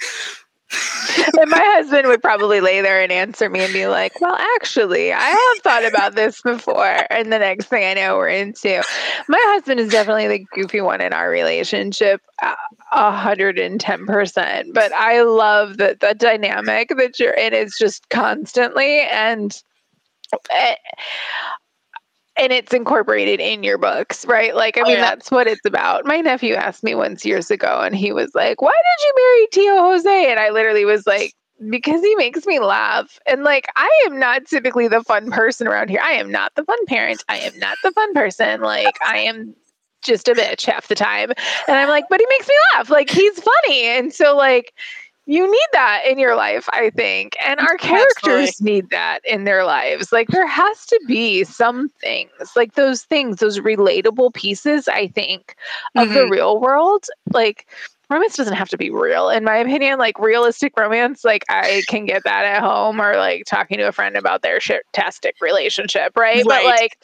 [1.39, 5.13] and my husband would probably lay there and answer me and be like, Well, actually,
[5.13, 7.05] I have thought about this before.
[7.09, 8.83] And the next thing I know, we're into.
[9.29, 12.55] My husband is definitely the goofy one in our relationship, uh,
[12.91, 14.73] a hundred and ten percent.
[14.73, 19.61] But I love that the dynamic that you're in is just constantly and.
[20.51, 20.75] Eh,
[22.37, 24.55] And it's incorporated in your books, right?
[24.55, 25.01] Like, I oh, mean, yeah.
[25.01, 26.05] that's what it's about.
[26.05, 29.47] My nephew asked me once years ago, and he was like, Why did you marry
[29.51, 30.31] Tio Jose?
[30.31, 31.33] And I literally was like,
[31.69, 33.19] Because he makes me laugh.
[33.25, 36.01] And like, I am not typically the fun person around here.
[36.03, 37.23] I am not the fun parent.
[37.27, 38.61] I am not the fun person.
[38.61, 39.55] Like, I am
[40.03, 41.31] just a bitch half the time.
[41.67, 42.89] And I'm like, But he makes me laugh.
[42.89, 43.85] Like, he's funny.
[43.85, 44.73] And so, like,
[45.27, 47.35] you need that in your life, I think.
[47.45, 48.73] And our characters Absolutely.
[48.73, 50.13] need that in their lives.
[50.13, 55.55] Like there has to be some things, like those things, those relatable pieces, I think,
[55.95, 56.13] of mm-hmm.
[56.13, 57.05] the real world.
[57.33, 57.67] Like
[58.09, 62.05] romance doesn't have to be real in my opinion like realistic romance like i can
[62.05, 66.37] get that at home or like talking to a friend about their shit-tastic relationship right?
[66.37, 66.97] right but like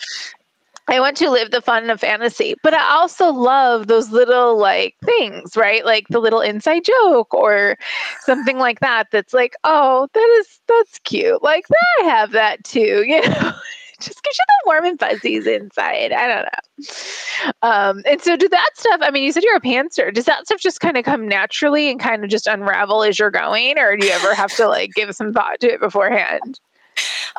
[0.90, 4.96] I want to live the fun of fantasy, but I also love those little like
[5.06, 5.86] things, right?
[5.86, 7.78] Like the little inside joke or
[8.22, 9.08] something like that.
[9.12, 11.42] That's like, oh, that is that's cute.
[11.42, 11.66] Like
[12.02, 13.54] I have that too, you know.
[14.00, 16.12] Just gives you the warm and fuzzies inside.
[16.12, 17.52] I don't know.
[17.62, 19.00] Um, and so, do that stuff?
[19.02, 20.14] I mean, you said you're a pantser.
[20.14, 23.32] Does that stuff just kind of come naturally and kind of just unravel as you're
[23.32, 26.60] going, or do you ever have to like give some thought to it beforehand?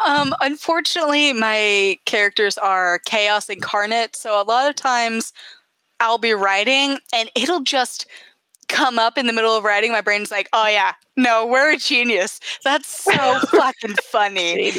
[0.07, 5.33] Um, unfortunately, my characters are chaos incarnate, so a lot of times
[6.00, 8.07] I'll be writing and it'll just
[8.68, 9.92] come up in the middle of writing.
[9.92, 12.40] My brain's like, "Oh yeah, no, we're a genius.
[12.64, 14.72] That's so fucking funny."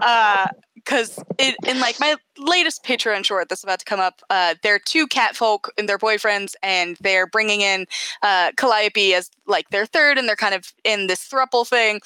[0.00, 4.54] Uh, because it in like my latest Patreon short that's about to come up, uh,
[4.62, 7.86] they're two cat folk and their boyfriends, and they're bringing in
[8.22, 12.00] uh, Calliope as like their third, and they're kind of in this thruple thing.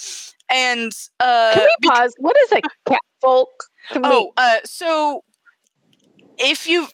[0.53, 2.15] And uh, can we pause?
[2.19, 3.49] what is a cat folk?
[3.91, 5.25] Can oh, we- uh, so
[6.39, 6.89] if you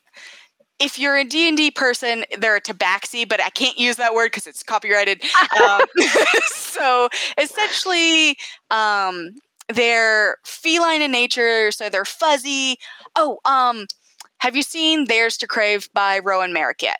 [0.78, 4.46] if you're a D&D person, they're a tabaxi, but I can't use that word because
[4.46, 5.22] it's copyrighted.
[5.60, 5.80] um,
[6.46, 8.36] so essentially,
[8.70, 9.30] um,
[9.68, 12.78] they're feline in nature, so they're fuzzy.
[13.16, 13.86] Oh, um,
[14.38, 16.98] have you seen Theirs to Crave by Rowan Merrick yet?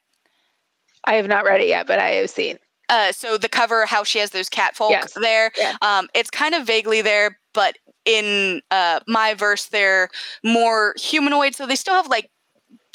[1.04, 2.58] I have not read it yet, but I have seen.
[2.88, 5.12] Uh, so the cover, how she has those cat folk yes.
[5.20, 5.77] there, yeah.
[5.83, 10.09] um, it's kind of vaguely there, but in uh, my verse, they're
[10.42, 11.55] more humanoid.
[11.55, 12.31] So they still have like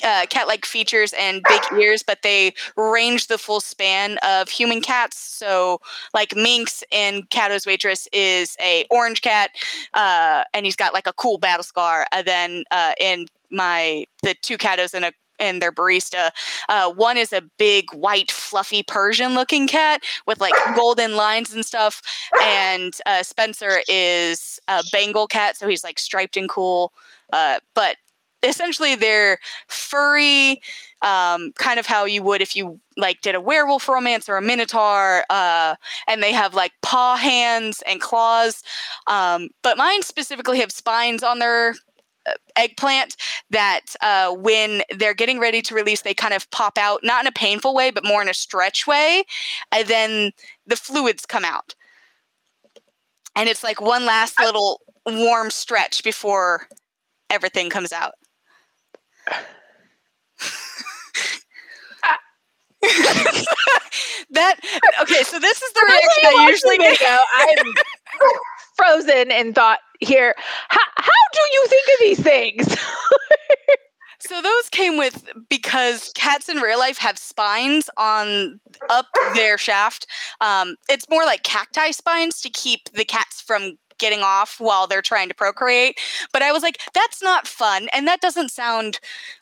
[0.03, 5.17] uh, cat-like features and big ears, but they range the full span of human cats.
[5.17, 5.79] So,
[6.13, 9.51] like Minx in Cato's Waitress is a orange cat,
[9.93, 12.05] uh, and he's got like a cool battle scar.
[12.11, 16.31] And then uh, in my the two Catos in a and their barista.
[16.69, 21.65] Uh, one is a big, white, fluffy Persian looking cat with like golden lines and
[21.65, 22.01] stuff.
[22.41, 26.93] And uh, Spencer is a Bengal cat, so he's like striped and cool.
[27.31, 27.97] Uh, but
[28.43, 30.61] essentially, they're furry,
[31.01, 34.41] um, kind of how you would if you like did a werewolf romance or a
[34.41, 35.23] minotaur.
[35.29, 35.75] Uh,
[36.07, 38.63] and they have like paw hands and claws.
[39.07, 41.75] Um, but mine specifically have spines on their
[42.55, 43.15] eggplant
[43.51, 47.27] that uh, when they're getting ready to release, they kind of pop out, not in
[47.27, 49.23] a painful way, but more in a stretch way.
[49.71, 50.31] And then
[50.67, 51.75] the fluids come out.
[53.35, 56.67] and it's like one last little warm stretch before
[57.29, 58.13] everything comes out.
[64.31, 64.55] that
[65.01, 66.99] okay, so this is the reaction I usually get.
[67.35, 67.73] I'm
[68.77, 70.35] frozen and thought here.
[70.69, 72.77] How, how do you think of these things?
[74.25, 80.07] So those came with because cats in real life have spines on up their shaft.
[80.39, 85.01] Um, it's more like cacti spines to keep the cats from getting off while they're
[85.01, 85.99] trying to procreate.
[86.31, 88.99] But I was like, that's not fun, and that doesn't sound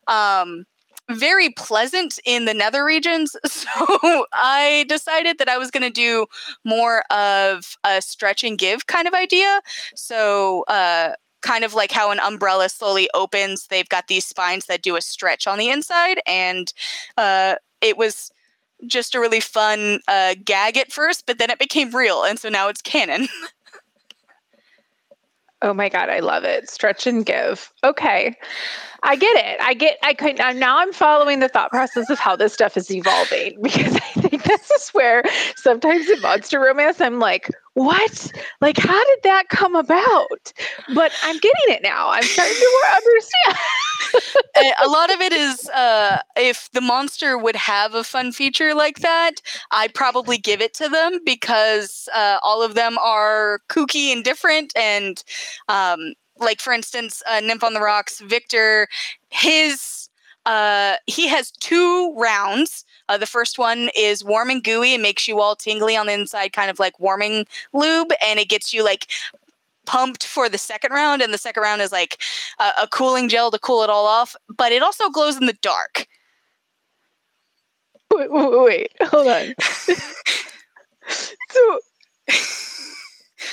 [0.08, 0.65] um,
[1.13, 3.36] very pleasant in the nether regions.
[3.52, 6.26] So I decided that I was going to do
[6.63, 9.62] more of a stretch and give kind of idea.
[9.93, 13.67] So uh, kind of like how an umbrella slowly opens.
[13.67, 16.71] They've got these spines that do a stretch on the inside, and
[17.17, 18.32] uh, it was
[18.88, 22.50] just a really fun uh, gag at first, but then it became real, and so
[22.50, 23.28] now it's canon.
[25.62, 26.69] oh my god, I love it!
[26.69, 27.71] Stretch and give.
[27.84, 28.36] Okay.
[29.04, 29.60] I get it.
[29.62, 29.97] I get.
[30.04, 30.78] I could now.
[30.78, 34.72] I'm following the thought process of how this stuff is evolving because I think this
[34.72, 35.24] is where
[35.56, 38.32] sometimes in monster romance I'm like, what?
[38.60, 40.54] Like, how did that come about?
[40.94, 42.10] But I'm getting it now.
[42.10, 44.76] I'm starting to understand.
[44.84, 49.00] a lot of it is uh, if the monster would have a fun feature like
[49.00, 49.36] that,
[49.72, 54.74] I'd probably give it to them because uh, all of them are kooky and different.
[54.76, 55.24] And
[55.70, 58.88] um, like, for instance, uh, Nymph on the Rocks, Victor,
[59.30, 60.10] his
[60.45, 62.86] uh, he has two rounds.
[63.10, 66.13] Uh, the first one is warm and gooey and makes you all tingly on the
[66.13, 69.08] inside, kind of like warming lube, and it gets you like
[69.86, 71.21] pumped for the second round.
[71.21, 72.21] And the second round is like
[72.60, 75.58] a, a cooling gel to cool it all off, but it also glows in the
[75.62, 76.08] dark.
[78.13, 79.54] Wait, wait, wait hold on.
[81.49, 81.80] so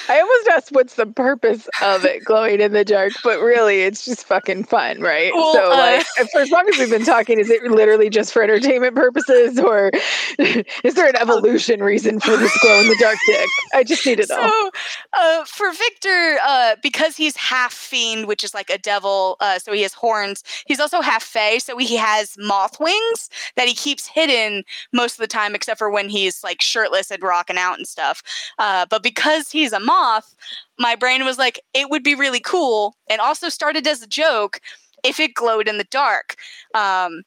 [0.08, 4.04] I almost asked what's the purpose of it glowing in the dark, but really it's
[4.04, 5.32] just fucking fun, right?
[5.34, 5.76] Well, so, uh,
[6.16, 9.58] like, for as long as we've been talking, is it literally just for entertainment purposes,
[9.58, 9.90] or
[10.38, 13.48] is there an evolution reason for this glow in the dark dick?
[13.74, 14.50] I just need to know.
[14.50, 14.70] So,
[15.14, 19.72] uh, for Victor, uh, because he's half fiend, which is like a devil, uh, so
[19.72, 20.44] he has horns.
[20.66, 25.18] He's also half fae, so he has moth wings that he keeps hidden most of
[25.18, 28.22] the time, except for when he's like shirtless and rocking out and stuff.
[28.58, 30.34] Uh, but because he's a moth,
[30.78, 34.60] my brain was like, it would be really cool, and also started as a joke
[35.04, 36.36] if it glowed in the dark.
[36.74, 37.22] Um,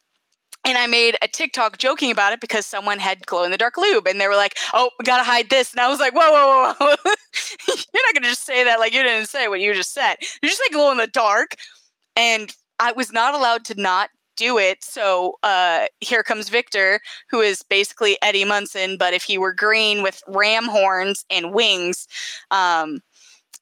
[0.63, 3.77] and I made a TikTok joking about it because someone had glow in the dark
[3.77, 6.31] lube, and they were like, "Oh, we gotta hide this." And I was like, "Whoa,
[6.31, 6.95] whoa, whoa!
[7.03, 7.13] whoa.
[7.93, 10.17] You're not gonna just say that like you didn't say what you just said.
[10.43, 11.55] You just say glow in the dark."
[12.15, 14.83] And I was not allowed to not do it.
[14.83, 20.03] So uh, here comes Victor, who is basically Eddie Munson, but if he were green
[20.03, 22.07] with ram horns and wings.
[22.49, 23.01] Um,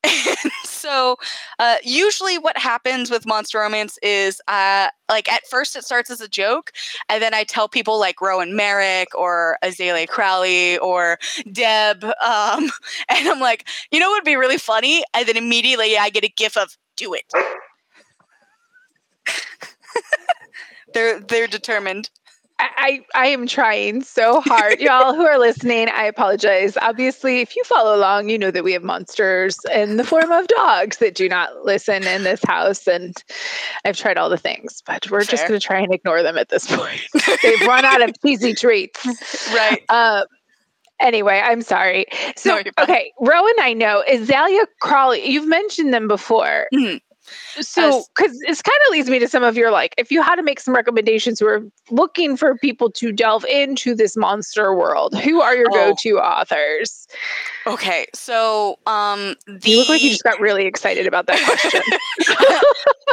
[0.03, 1.17] and so
[1.59, 6.21] uh, usually what happens with monster romance is uh, like at first it starts as
[6.21, 6.71] a joke
[7.09, 11.17] and then i tell people like rowan merrick or azalea crowley or
[11.51, 12.69] deb um,
[13.09, 16.23] and i'm like you know what would be really funny and then immediately i get
[16.23, 17.25] a gif of do it
[20.93, 22.09] they're they're determined.
[22.61, 24.79] I, I am trying so hard.
[24.81, 26.77] Y'all who are listening, I apologize.
[26.81, 30.47] Obviously, if you follow along, you know that we have monsters in the form of
[30.47, 32.85] dogs that do not listen in this house.
[32.87, 33.15] And
[33.85, 35.31] I've tried all the things, but we're Fair.
[35.31, 37.01] just going to try and ignore them at this point.
[37.43, 39.05] They've run out of cheesy treats.
[39.53, 39.81] Right.
[39.87, 40.25] Uh,
[40.99, 42.07] anyway, I'm sorry.
[42.35, 44.03] So, no, okay, Rowan, I know.
[44.11, 46.67] Azalea Crawley, you've mentioned them before.
[46.73, 46.97] Mm-hmm.
[47.59, 50.35] So, because this kind of leads me to some of your like, if you had
[50.35, 55.17] to make some recommendations who are looking for people to delve into this monster world,
[55.17, 55.91] who are your oh.
[55.91, 57.07] go-to authors?
[57.67, 59.69] Okay, so um, the...
[59.69, 61.81] you look like you just got really excited about that question.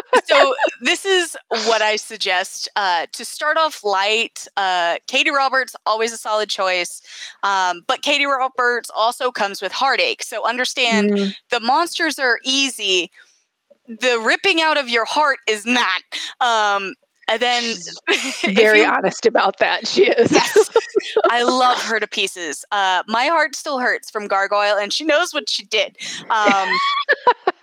[0.24, 4.46] so this is what I suggest uh, to start off light.
[4.56, 7.02] Uh, Katee Roberts always a solid choice,
[7.42, 10.22] um, but Katee Roberts also comes with heartache.
[10.22, 11.34] So understand mm.
[11.50, 13.10] the monsters are easy
[13.88, 16.02] the ripping out of your heart is not.
[16.40, 16.94] Um,
[17.28, 17.76] and then
[18.54, 19.86] very you, honest about that.
[19.86, 20.30] She is.
[20.30, 20.70] yes,
[21.30, 22.64] I love her to pieces.
[22.70, 25.96] Uh, my heart still hurts from Gargoyle, and she knows what she did.
[26.30, 26.68] Um,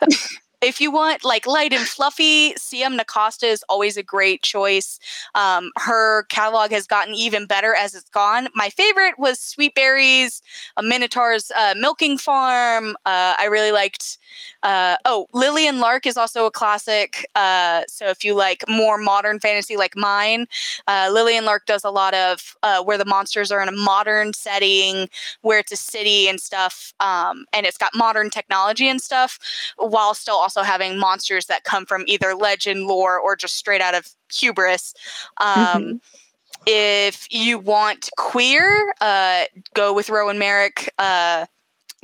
[0.64, 2.98] if you want like light and fluffy, C.M.
[2.98, 5.00] Nascosta is always a great choice.
[5.36, 8.48] Um, her catalog has gotten even better as it's gone.
[8.56, 10.42] My favorite was Sweet Berries,
[10.78, 12.96] a Minotaur's uh, Milking Farm.
[13.06, 14.18] Uh, I really liked.
[14.64, 17.28] Uh, oh, Lillian Lark is also a classic.
[17.36, 20.48] Uh, so if you like more modern fantasy like mine,
[20.88, 24.34] uh, Lillian Lark does a lot of uh, where the monsters are in a modern
[24.34, 25.10] setting,
[25.42, 29.38] where it's a city and stuff, um, and it's got modern technology and stuff,
[29.78, 33.96] while still also having monsters that come from either legend, lore, or just straight out
[33.96, 34.94] of hubris.
[35.38, 36.02] Um, Mhm.
[36.66, 40.94] If you want queer, uh, go with Rowan Merrick.
[40.98, 41.46] Uh,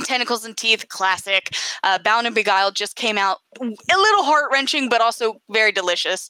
[0.04, 1.56] Tentacles and Teeth, classic.
[1.84, 6.30] Uh, Bound and Beguiled just came out, a little heart wrenching, but also very delicious.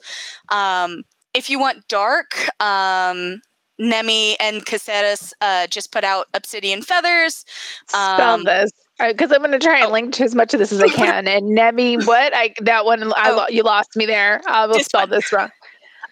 [0.50, 1.04] Um,
[1.34, 3.42] if you want dark, um,
[3.78, 7.46] Nemi and Caceres uh, just put out Obsidian Feathers.
[7.88, 8.44] Spell
[9.00, 11.28] Because I'm going to try and link to as much of this as I can.
[11.28, 12.34] And Nemi, what?
[12.36, 13.46] I that one I Oh.
[13.50, 14.42] you lost me there.
[14.48, 15.10] I will spell one.
[15.12, 15.50] this wrong.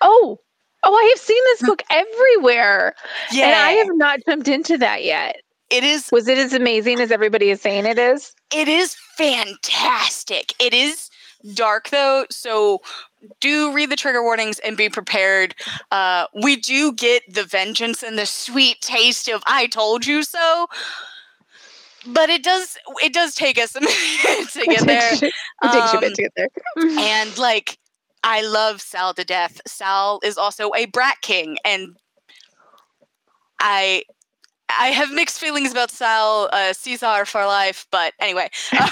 [0.01, 0.39] Oh,
[0.83, 2.93] oh, I have seen this book everywhere,
[3.31, 5.37] Yeah, and I have not jumped into that yet.
[5.69, 6.09] it is.
[6.11, 8.33] Was it as amazing as everybody is saying it is?
[8.53, 10.53] It is fantastic.
[10.59, 11.09] It is
[11.53, 12.81] dark though, so
[13.41, 15.55] do read the trigger warnings and be prepared.
[15.91, 20.67] Uh, we do get the vengeance and the sweet taste of "I told you so,"
[22.05, 25.13] but it does it does take us a minute to get there.
[25.13, 25.19] it
[25.71, 26.47] takes you a bit Um, to get there.
[26.77, 27.77] and like
[28.23, 29.61] I love Sal to death.
[29.67, 31.95] Sal is also a brat king, and
[33.59, 34.03] I
[34.69, 37.87] I have mixed feelings about Sal uh, Caesar for life.
[37.91, 38.89] But anyway, um,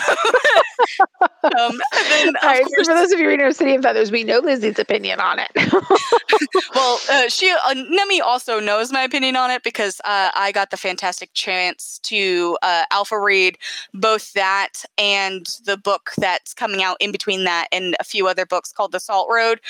[1.43, 4.80] and then right, so course, for those of you reading Obsidian Feathers, we know Lizzie's
[4.80, 5.51] opinion on it.
[6.76, 10.71] well, uh, she uh, Nemi also knows my opinion on it because uh, I got
[10.71, 13.57] the fantastic chance to uh, alpha read
[13.93, 18.45] both that and the book that's coming out in between that and a few other
[18.45, 19.61] books called The Salt Road.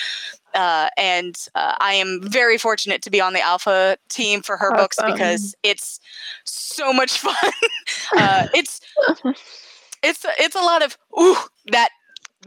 [0.54, 4.72] Uh, and uh, I am very fortunate to be on the alpha team for her
[4.72, 6.00] books because it's
[6.46, 7.36] so much fun.
[8.18, 8.80] uh, it's
[10.06, 11.36] it's it's a lot of ooh
[11.72, 11.90] that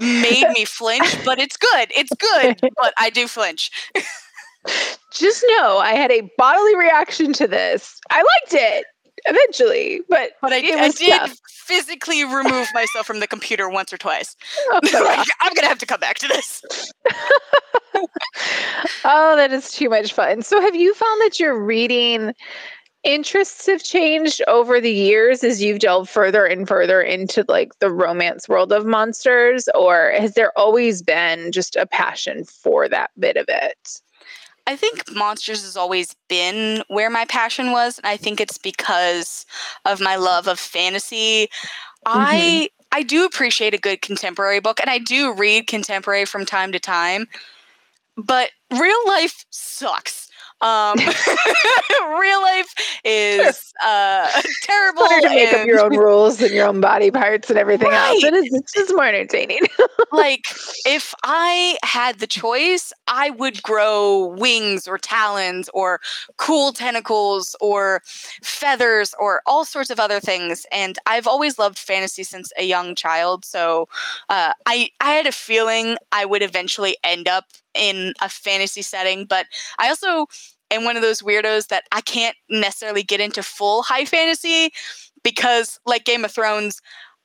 [0.00, 1.90] made me flinch, but it's good.
[1.96, 3.70] It's good, but I do flinch.
[5.12, 8.00] Just know I had a bodily reaction to this.
[8.10, 8.84] I liked it
[9.26, 11.36] eventually, but But I, I did tough.
[11.48, 14.36] physically remove myself from the computer once or twice.
[14.70, 14.80] Oh,
[15.40, 16.62] I'm gonna have to come back to this.
[19.04, 20.42] oh, that is too much fun.
[20.42, 22.34] So, have you found that you're reading
[23.04, 27.90] interests have changed over the years as you've delved further and further into like the
[27.90, 33.36] romance world of monsters, or has there always been just a passion for that bit
[33.36, 34.00] of it?
[34.66, 39.46] I think monsters has always been where my passion was, and I think it's because
[39.86, 41.48] of my love of fantasy.
[42.04, 42.74] I mm-hmm.
[42.92, 46.78] I do appreciate a good contemporary book, and I do read contemporary from time to
[46.78, 47.28] time.
[48.16, 50.27] But real life sucks.
[50.60, 50.96] Um,
[52.20, 54.28] real life is uh,
[54.62, 55.06] terrible.
[55.06, 58.22] To make up your own rules and your own body parts and everything else.
[58.22, 58.32] Right.
[58.32, 59.60] It is it's just more entertaining.
[60.12, 60.44] like
[60.84, 66.00] if I had the choice, I would grow wings or talons or
[66.36, 68.02] cool tentacles or
[68.42, 70.66] feathers or all sorts of other things.
[70.72, 73.44] And I've always loved fantasy since a young child.
[73.44, 73.88] So
[74.28, 79.24] uh, I I had a feeling I would eventually end up in a fantasy setting,
[79.24, 79.46] but
[79.78, 80.26] I also
[80.70, 84.72] am one of those weirdos that I can't necessarily get into full high fantasy
[85.22, 86.80] because like Game of Thrones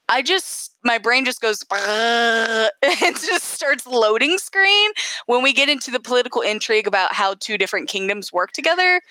[0.09, 4.91] I just my brain just goes and just starts loading screen
[5.27, 9.01] when we get into the political intrigue about how two different kingdoms work together.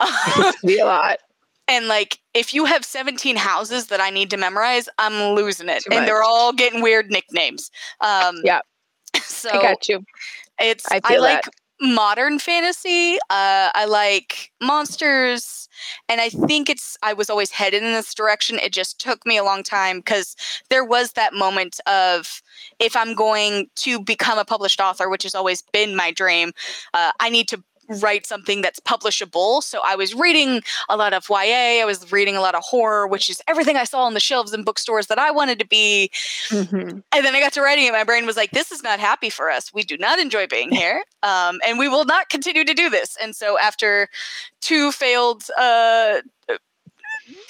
[0.64, 1.18] be a lot.
[1.68, 5.84] and like if you have 17 houses that I need to memorize, I'm losing it.
[5.84, 7.70] Too and they're all getting weird nicknames.
[8.00, 8.60] Um Yeah.
[9.22, 10.04] So I got you.
[10.58, 11.54] it's I I, like that.
[11.80, 13.16] Modern fantasy.
[13.30, 15.68] Uh, I like monsters,
[16.08, 18.58] and I think it's I was always headed in this direction.
[18.58, 20.36] It just took me a long time because
[20.70, 22.42] there was that moment of
[22.78, 26.52] if I'm going to become a published author, which has always been my dream,
[26.94, 29.62] uh, I need to write something that's publishable.
[29.62, 33.06] So I was reading a lot of YA, I was reading a lot of horror,
[33.06, 36.10] which is everything I saw on the shelves in bookstores that I wanted to be.
[36.50, 37.02] Mhm.
[37.12, 37.92] And then I got to writing it.
[37.92, 39.72] My brain was like, this is not happy for us.
[39.72, 41.02] We do not enjoy being here.
[41.22, 43.16] Um, and we will not continue to do this.
[43.20, 44.08] And so after
[44.60, 46.20] two failed, uh,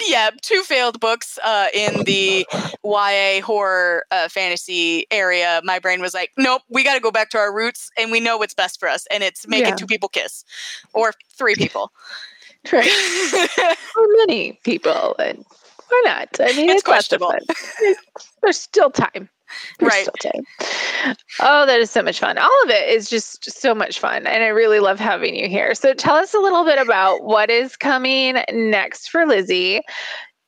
[0.07, 2.47] yeah, two failed books uh, in the
[2.85, 7.31] YA horror uh, fantasy area, my brain was like, nope, we got to go back
[7.31, 9.07] to our roots and we know what's best for us.
[9.11, 9.75] And it's making Yeah.
[9.77, 10.45] two people kiss
[10.95, 11.93] or three people.
[12.73, 12.91] Right.
[13.95, 15.45] For many people, and
[15.89, 16.29] why not?
[16.41, 17.33] I mean, It's it's, questionable.
[18.43, 19.29] There's still time.
[19.81, 20.03] Right.
[20.03, 20.45] still tame.
[21.41, 22.39] Oh, that is so much fun.
[22.39, 24.27] All of it is just so much fun.
[24.27, 25.75] And I really love having you here.
[25.75, 29.81] So tell us a little bit about what is coming next for Lizzie.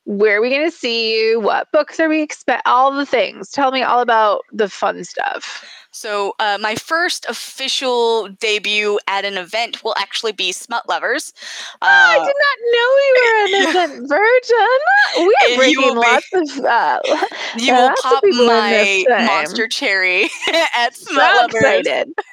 [0.05, 1.39] Where are we going to see you?
[1.39, 2.67] What books are we expect?
[2.67, 3.49] All the things.
[3.49, 5.65] Tell me all about the fun stuff.
[5.91, 11.33] So, uh, my first official debut at an event will actually be Smut Lovers.
[11.81, 15.27] I Uh, did not know you were an event virgin.
[15.27, 16.65] We are breaking will be- lots of.
[16.65, 16.99] Uh,
[17.57, 20.29] you will pop my monster cherry
[20.75, 21.55] at so Smut Lovers.
[21.55, 22.13] excited.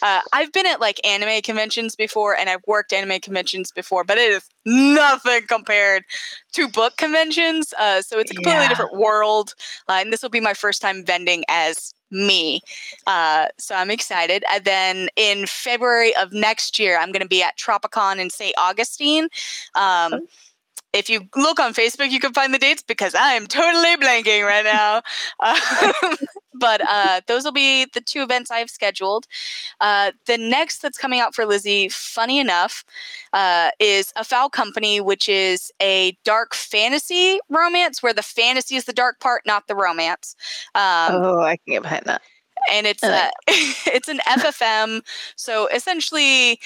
[0.00, 4.16] Uh, I've been at like anime conventions before, and I've worked anime conventions before, but
[4.16, 6.04] it is nothing compared
[6.52, 7.72] to book conventions.
[7.78, 8.68] Uh, so it's a completely Yeah.
[8.68, 9.54] different world,
[9.88, 12.60] uh, and this will be my first time vending as me.
[13.06, 14.44] Uh, so I'm excited.
[14.52, 18.54] And then in February of next year, I'm going to be at Tropicon in St.
[18.58, 19.28] Augustine.
[19.74, 20.20] Um,
[20.94, 24.44] if you look on Facebook, you can find the dates because I am totally blanking
[24.44, 25.02] right now.
[25.40, 26.16] Um,
[26.58, 29.26] but uh, those will be the two events I've scheduled.
[29.80, 32.84] Uh, the next that's coming out for Lizzie, funny enough,
[33.32, 38.84] uh, is A Foul Company, which is a dark fantasy romance where the fantasy is
[38.84, 40.36] the dark part, not the romance.
[40.74, 42.22] Um, oh, I can get behind that.
[42.70, 43.32] and it's uh, like
[43.86, 45.02] it's an FFM.
[45.36, 46.60] So essentially,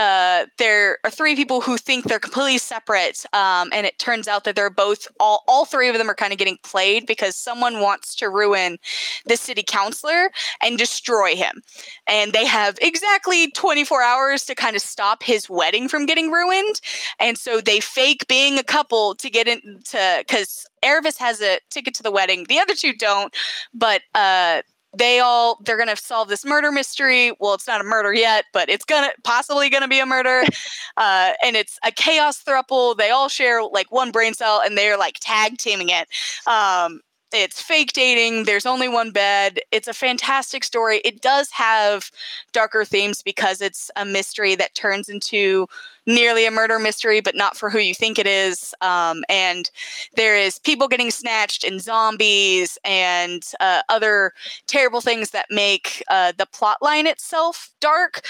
[0.00, 4.44] uh, there are three people who think they're completely separate, um, and it turns out
[4.44, 7.80] that they're both all all three of them are kind of getting played because someone
[7.80, 8.78] wants to ruin
[9.26, 10.30] the city councilor
[10.62, 11.60] and destroy him,
[12.06, 16.80] and they have exactly 24 hours to kind of stop his wedding from getting ruined,
[17.20, 21.92] and so they fake being a couple to get into because Erebus has a ticket
[21.96, 23.36] to the wedding, the other two don't,
[23.74, 24.62] but uh
[24.96, 27.32] they all they're gonna solve this murder mystery.
[27.40, 30.42] Well it's not a murder yet but it's gonna possibly gonna be a murder.
[30.96, 32.94] Uh, and it's a chaos thruple.
[32.96, 36.08] They all share like one brain cell and they're like tag teaming it.
[36.46, 37.00] Um,
[37.32, 42.10] it's fake dating there's only one bed it's a fantastic story it does have
[42.52, 45.66] darker themes because it's a mystery that turns into
[46.06, 49.70] nearly a murder mystery but not for who you think it is um, and
[50.16, 54.32] there is people getting snatched and zombies and uh, other
[54.66, 58.22] terrible things that make uh, the plot line itself dark,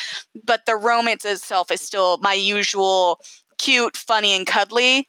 [0.44, 3.20] but the romance itself is still my usual
[3.58, 5.08] cute, funny, and cuddly.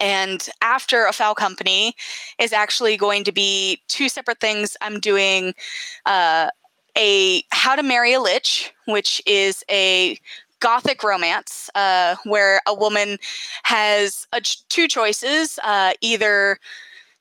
[0.00, 1.94] And after a foul company
[2.38, 4.76] is actually going to be two separate things.
[4.80, 5.54] I'm doing
[6.06, 6.50] uh,
[6.96, 10.18] a How to Marry a Lich, which is a
[10.60, 13.18] gothic romance uh, where a woman
[13.62, 16.58] has a ch- two choices uh, either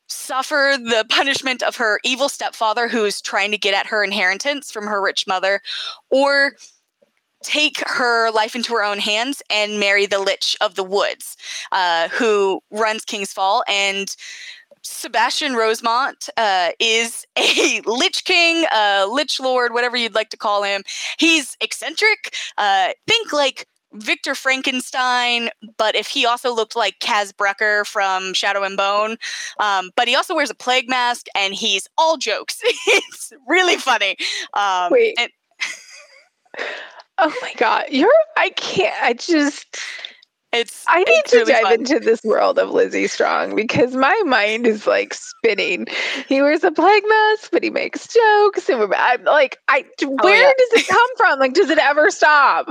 [0.07, 4.88] suffer the punishment of her evil stepfather who's trying to get at her inheritance from
[4.88, 5.61] her rich mother
[6.09, 6.53] or
[7.43, 11.38] take her life into her own hands and marry the lich of the woods
[11.71, 14.15] uh, who runs king's fall and
[14.83, 20.63] Sebastian Rosemont uh, is a Lich King, uh, Lich Lord, whatever you'd like to call
[20.63, 20.83] him.
[21.19, 22.33] He's eccentric.
[22.57, 28.63] Uh, think like Victor Frankenstein, but if he also looked like Kaz Brekker from Shadow
[28.63, 29.17] and Bone.
[29.59, 32.59] Um, but he also wears a plague mask and he's all jokes.
[32.63, 34.15] it's really funny.
[34.53, 35.17] Um, Wait.
[35.19, 35.31] and-
[37.20, 39.78] Oh my god, you're I can't I just
[40.53, 41.74] it's I need it's to really dive fun.
[41.74, 45.88] into this world of Lizzie Strong because my mind is like spinning.
[46.28, 49.86] He wears a plague mask, but he makes jokes, and we're I'm like, I
[50.20, 50.53] oh, where Oh, yeah.
[50.57, 51.39] does it come from?
[51.39, 52.68] Like, does it ever stop?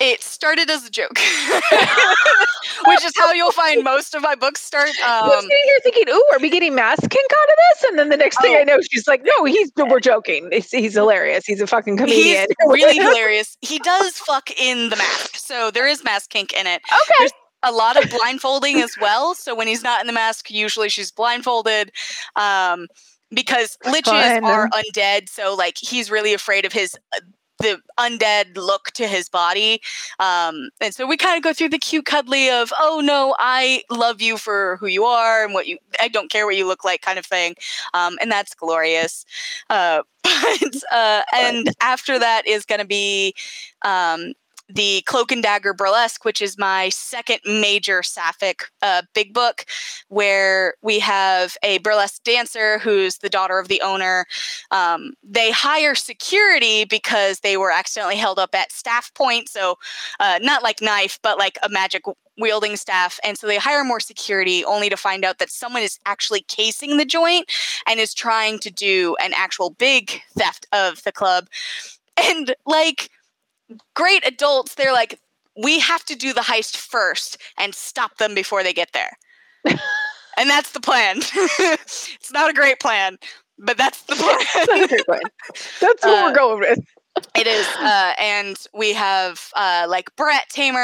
[0.00, 1.18] It started as a joke,
[2.86, 4.90] which is how you'll find most of my books start.
[5.04, 7.90] I was Um, sitting here thinking, "Ooh, are we getting mask kink out of this?"
[7.90, 8.60] And then the next thing Oh.
[8.60, 10.48] I know, she's like, "No, he's we're joking.
[10.52, 11.44] He's, he's hilarious.
[11.46, 12.46] He's a fucking comedian.
[12.48, 13.56] he's comedian." really hilarious.
[13.60, 16.82] He does fuck in the mask, so there is mask kink in it.
[16.92, 17.14] okay.
[17.20, 17.32] There's
[17.62, 19.34] a lot of blindfolding as well.
[19.34, 21.90] So when he's not in the mask, usually she's blindfolded.
[22.36, 22.88] Um,
[23.30, 24.04] because liches
[24.40, 24.44] Fun.
[24.44, 27.20] are undead, so like he's really afraid of his uh,
[27.58, 29.80] the undead look to his body.
[30.18, 33.82] Um, and so we kind of go through the cute cuddly of, oh no, I
[33.90, 36.84] love you for who you are and what you I don't care what you look
[36.84, 37.54] like kind of thing.
[37.92, 39.24] Um, and that's glorious.
[39.70, 43.34] Uh, but uh, and after that is gonna be
[43.82, 44.32] um
[44.68, 49.66] the Cloak and Dagger Burlesque, which is my second major sapphic uh, big book,
[50.08, 54.26] where we have a burlesque dancer who's the daughter of the owner.
[54.70, 59.48] Um, they hire security because they were accidentally held up at staff point.
[59.48, 59.76] So,
[60.20, 62.04] uh, not like knife, but like a magic
[62.38, 63.18] wielding staff.
[63.22, 66.96] And so they hire more security only to find out that someone is actually casing
[66.96, 67.50] the joint
[67.86, 71.48] and is trying to do an actual big theft of the club.
[72.16, 73.10] And like,
[73.94, 75.18] great adults, they're like,
[75.62, 79.10] we have to do the heist first and stop them before they get there.
[79.64, 81.18] and that's the plan.
[81.34, 83.18] it's not a great plan,
[83.58, 84.88] but that's the plan.
[85.80, 86.78] That's what Uh, we're going with.
[87.36, 90.78] It is, uh, and we have uh, like brat tamer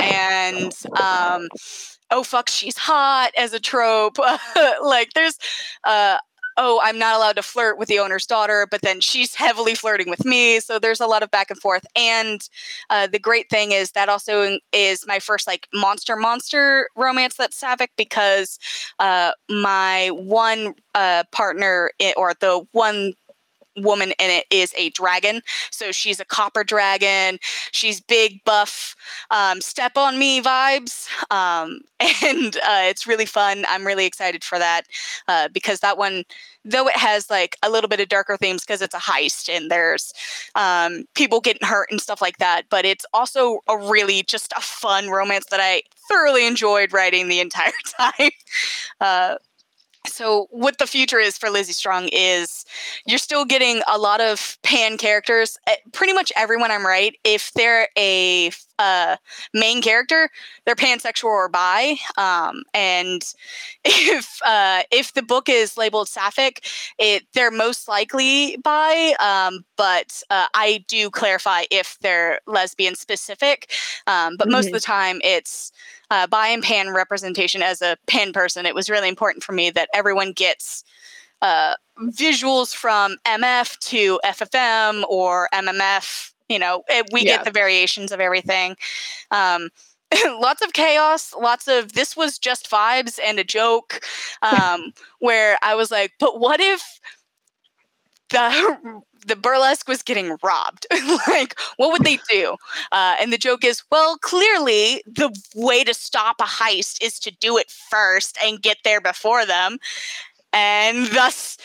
[0.00, 1.48] and um,
[2.10, 4.16] oh fuck, she's hot as a trope.
[4.82, 5.36] like there's
[5.84, 6.16] uh,
[6.56, 10.10] oh I'm not allowed to flirt with the owner's daughter, but then she's heavily flirting
[10.10, 10.60] with me.
[10.60, 11.86] So there's a lot of back and forth.
[11.96, 12.40] And
[12.90, 17.56] uh, the great thing is that also is my first like monster monster romance that's
[17.56, 18.58] sapphic because
[18.98, 23.14] uh, my one uh, partner or the one
[23.76, 25.42] woman in it is a dragon.
[25.70, 27.38] So she's a copper dragon.
[27.72, 28.94] She's big, buff,
[29.30, 31.08] um, step on me vibes.
[31.30, 31.80] Um,
[32.22, 33.64] and uh, it's really fun.
[33.68, 34.82] I'm really excited for that
[35.28, 36.24] uh, because that one,
[36.64, 39.70] though it has like a little bit of darker themes because it's a heist and
[39.70, 40.12] there's
[40.54, 44.60] um, people getting hurt and stuff like that, but it's also a really just a
[44.60, 48.30] fun romance that I thoroughly enjoyed writing the entire time.
[49.00, 49.36] Uh,
[50.14, 52.64] so what the future is for Lizzie Strong is
[53.04, 55.58] you're still getting a lot of pan characters.
[55.66, 57.16] Eh, Pretty much everyone I'm right.
[57.24, 59.16] If they're a uh,
[59.52, 60.28] main character,
[60.64, 61.96] they're pansexual or bi.
[62.16, 63.22] Um, and
[63.84, 66.66] if uh, if the book is labeled sapphic,
[66.98, 69.14] it they're most likely bi.
[69.20, 73.72] Um, but uh, I do clarify if they're lesbian specific.
[74.06, 75.72] Um, but most of the time, it's
[76.10, 78.66] uh, bi and pan representation as a pan person.
[78.66, 80.84] It was really important for me that everyone gets
[81.42, 86.32] uh, visuals from MF to FFM or MMF.
[86.48, 87.36] You know, it, we Yeah.
[87.36, 88.76] get the variations of everything.
[89.30, 89.70] Um,
[90.26, 94.00] lots of chaos, lots of this was just vibes and a joke.
[94.42, 97.00] Um, where I was like, but what if
[98.30, 100.86] the the burlesque was getting robbed?
[101.28, 102.56] like, what would they do?
[102.92, 107.30] Uh, and the joke is, well, clearly the way to stop a heist is to
[107.30, 109.78] do it first and get there before them,
[110.52, 111.56] and thus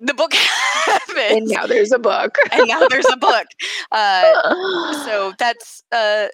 [0.00, 1.16] the book happens.
[1.30, 2.36] And now there's a book.
[2.52, 3.46] and now there's a book.
[3.92, 6.28] Uh, so that's uh,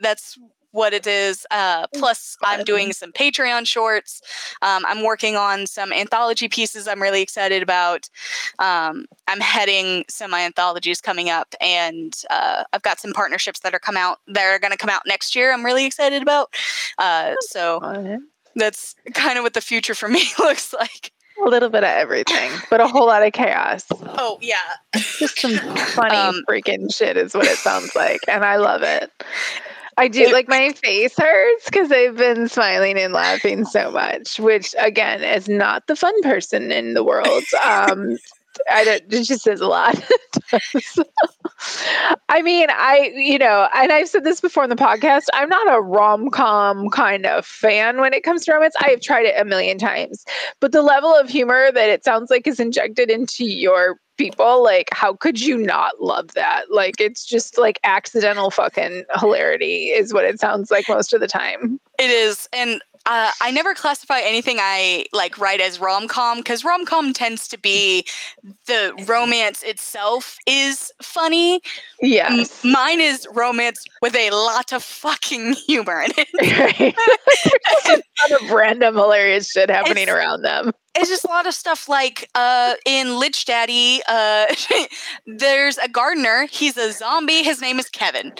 [0.00, 0.38] that's
[0.72, 1.46] what it is.
[1.50, 4.20] Uh, plus, I'm doing some Patreon shorts.
[4.60, 6.86] Um, I'm working on some anthology pieces.
[6.86, 8.08] I'm really excited about.
[8.58, 13.78] Um, I'm heading some anthologies coming up, and uh, I've got some partnerships that are
[13.78, 15.52] come out that are going to come out next year.
[15.52, 16.54] I'm really excited about.
[16.98, 18.18] Uh, so
[18.54, 21.12] that's kind of what the future for me looks like.
[21.48, 23.86] A little bit of everything, but a whole lot of chaos.
[23.90, 24.58] Oh yeah,
[24.94, 25.56] Just some
[25.94, 28.20] funny Um, freaking shit is what it sounds like.
[28.28, 29.10] And I love it.
[29.96, 34.74] I do like my face hurts because I've been smiling and laughing so much, which
[34.78, 37.44] again is not the fun person in the world.
[37.64, 38.18] Um
[38.70, 39.96] I don't it just says a lot.
[42.28, 45.72] I mean, I you know, and I've said this before in the podcast, I'm not
[45.72, 48.74] a rom-com kind of fan when it comes to romance.
[48.80, 50.24] I have tried it a million times.
[50.60, 54.88] But the level of humor that it sounds like is injected into your people, like,
[54.92, 56.64] how could you not love that?
[56.70, 61.28] Like, it's just like accidental fucking hilarity, is what it sounds like most of the
[61.28, 61.80] time.
[61.98, 66.62] It is, and uh, I never classify anything I like write as rom com because
[66.62, 68.04] rom com tends to be
[68.66, 71.60] the romance itself is funny.
[72.02, 76.28] M- mine is romance with a lot of fucking humor in it.
[76.58, 76.94] Right.
[77.88, 80.72] A lot of random hilarious shit happening around them.
[80.96, 84.46] It's just a lot of stuff like uh, in Lich Daddy, uh,
[85.26, 86.48] there's a gardener.
[86.50, 87.44] He's a zombie.
[87.44, 88.32] His name is Kevin.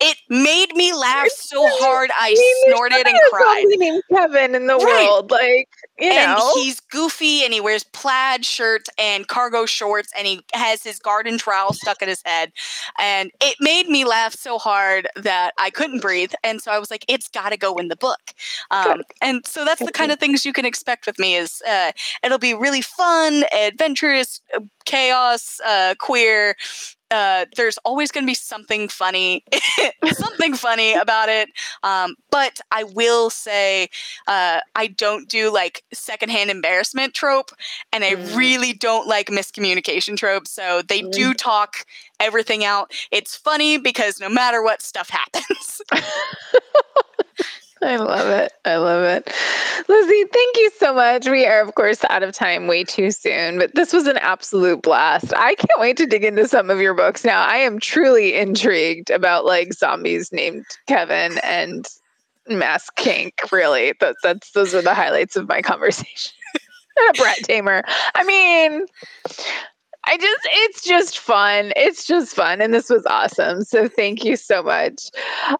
[0.00, 2.34] It made me laugh so hard I
[2.66, 3.64] snorted and cried.
[3.66, 5.08] named Kevin in the Right.
[5.08, 5.30] world.
[5.30, 5.68] Like,
[5.98, 6.52] you and know.
[6.54, 11.38] he's goofy and he wears plaid shirt and cargo shorts and he has his garden
[11.38, 12.52] trowel stuck in his head
[13.00, 16.90] and it made me laugh so hard that i couldn't breathe and so i was
[16.90, 18.20] like it's got to go in the book
[18.70, 21.90] um, and so that's the kind of things you can expect with me is uh,
[22.22, 26.54] it'll be really fun adventurous uh, chaos uh, queer
[27.10, 29.44] uh, there's always going to be something funny,
[30.10, 31.48] something funny about it.
[31.82, 33.88] Um, but I will say,
[34.26, 37.50] uh, I don't do like secondhand embarrassment trope,
[37.92, 38.36] and I Mm.
[38.36, 40.46] really don't like miscommunication trope.
[40.46, 41.86] So they do talk
[42.20, 42.92] everything out.
[43.10, 45.80] It's funny because no matter what, stuff happens.
[47.82, 48.52] I love it.
[48.64, 49.32] I love it.
[49.88, 51.28] Lizzie, thank you so much.
[51.28, 54.82] We are, of course, out of time way too soon, but this was an absolute
[54.82, 55.32] blast.
[55.36, 57.42] I can't wait to dig into some of your books now.
[57.42, 61.86] I am truly intrigued about like zombies named Kevin and
[62.48, 63.34] mask Kink.
[63.52, 66.32] Really, that, that's those are the highlights of my conversation.
[67.16, 67.84] Brat tamer.
[68.14, 68.86] I mean,
[70.10, 71.72] I just, it's just fun.
[71.76, 72.62] It's just fun.
[72.62, 73.62] And this was awesome.
[73.62, 75.10] So thank you so much.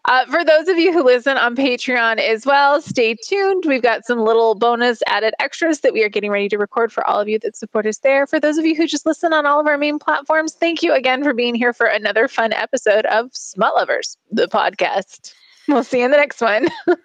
[0.05, 3.65] Uh, for those of you who listen on Patreon as well, stay tuned.
[3.67, 7.05] We've got some little bonus added extras that we are getting ready to record for
[7.05, 8.25] all of you that support us there.
[8.25, 10.93] For those of you who just listen on all of our main platforms, thank you
[10.93, 15.31] again for being here for another fun episode of Smut Lovers, the podcast.
[15.67, 16.69] We'll see you in the next one.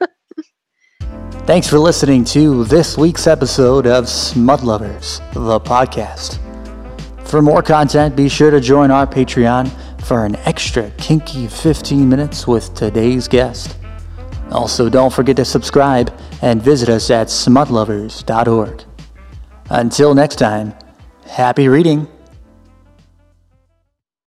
[1.46, 6.43] Thanks for listening to this week's episode of Smut Lovers, the podcast.
[7.26, 9.70] For more content, be sure to join our Patreon
[10.02, 13.76] for an extra kinky 15 minutes with today's guest.
[14.50, 16.12] Also, don't forget to subscribe
[16.42, 18.84] and visit us at smutlovers.org.
[19.70, 20.74] Until next time,
[21.26, 22.06] happy reading.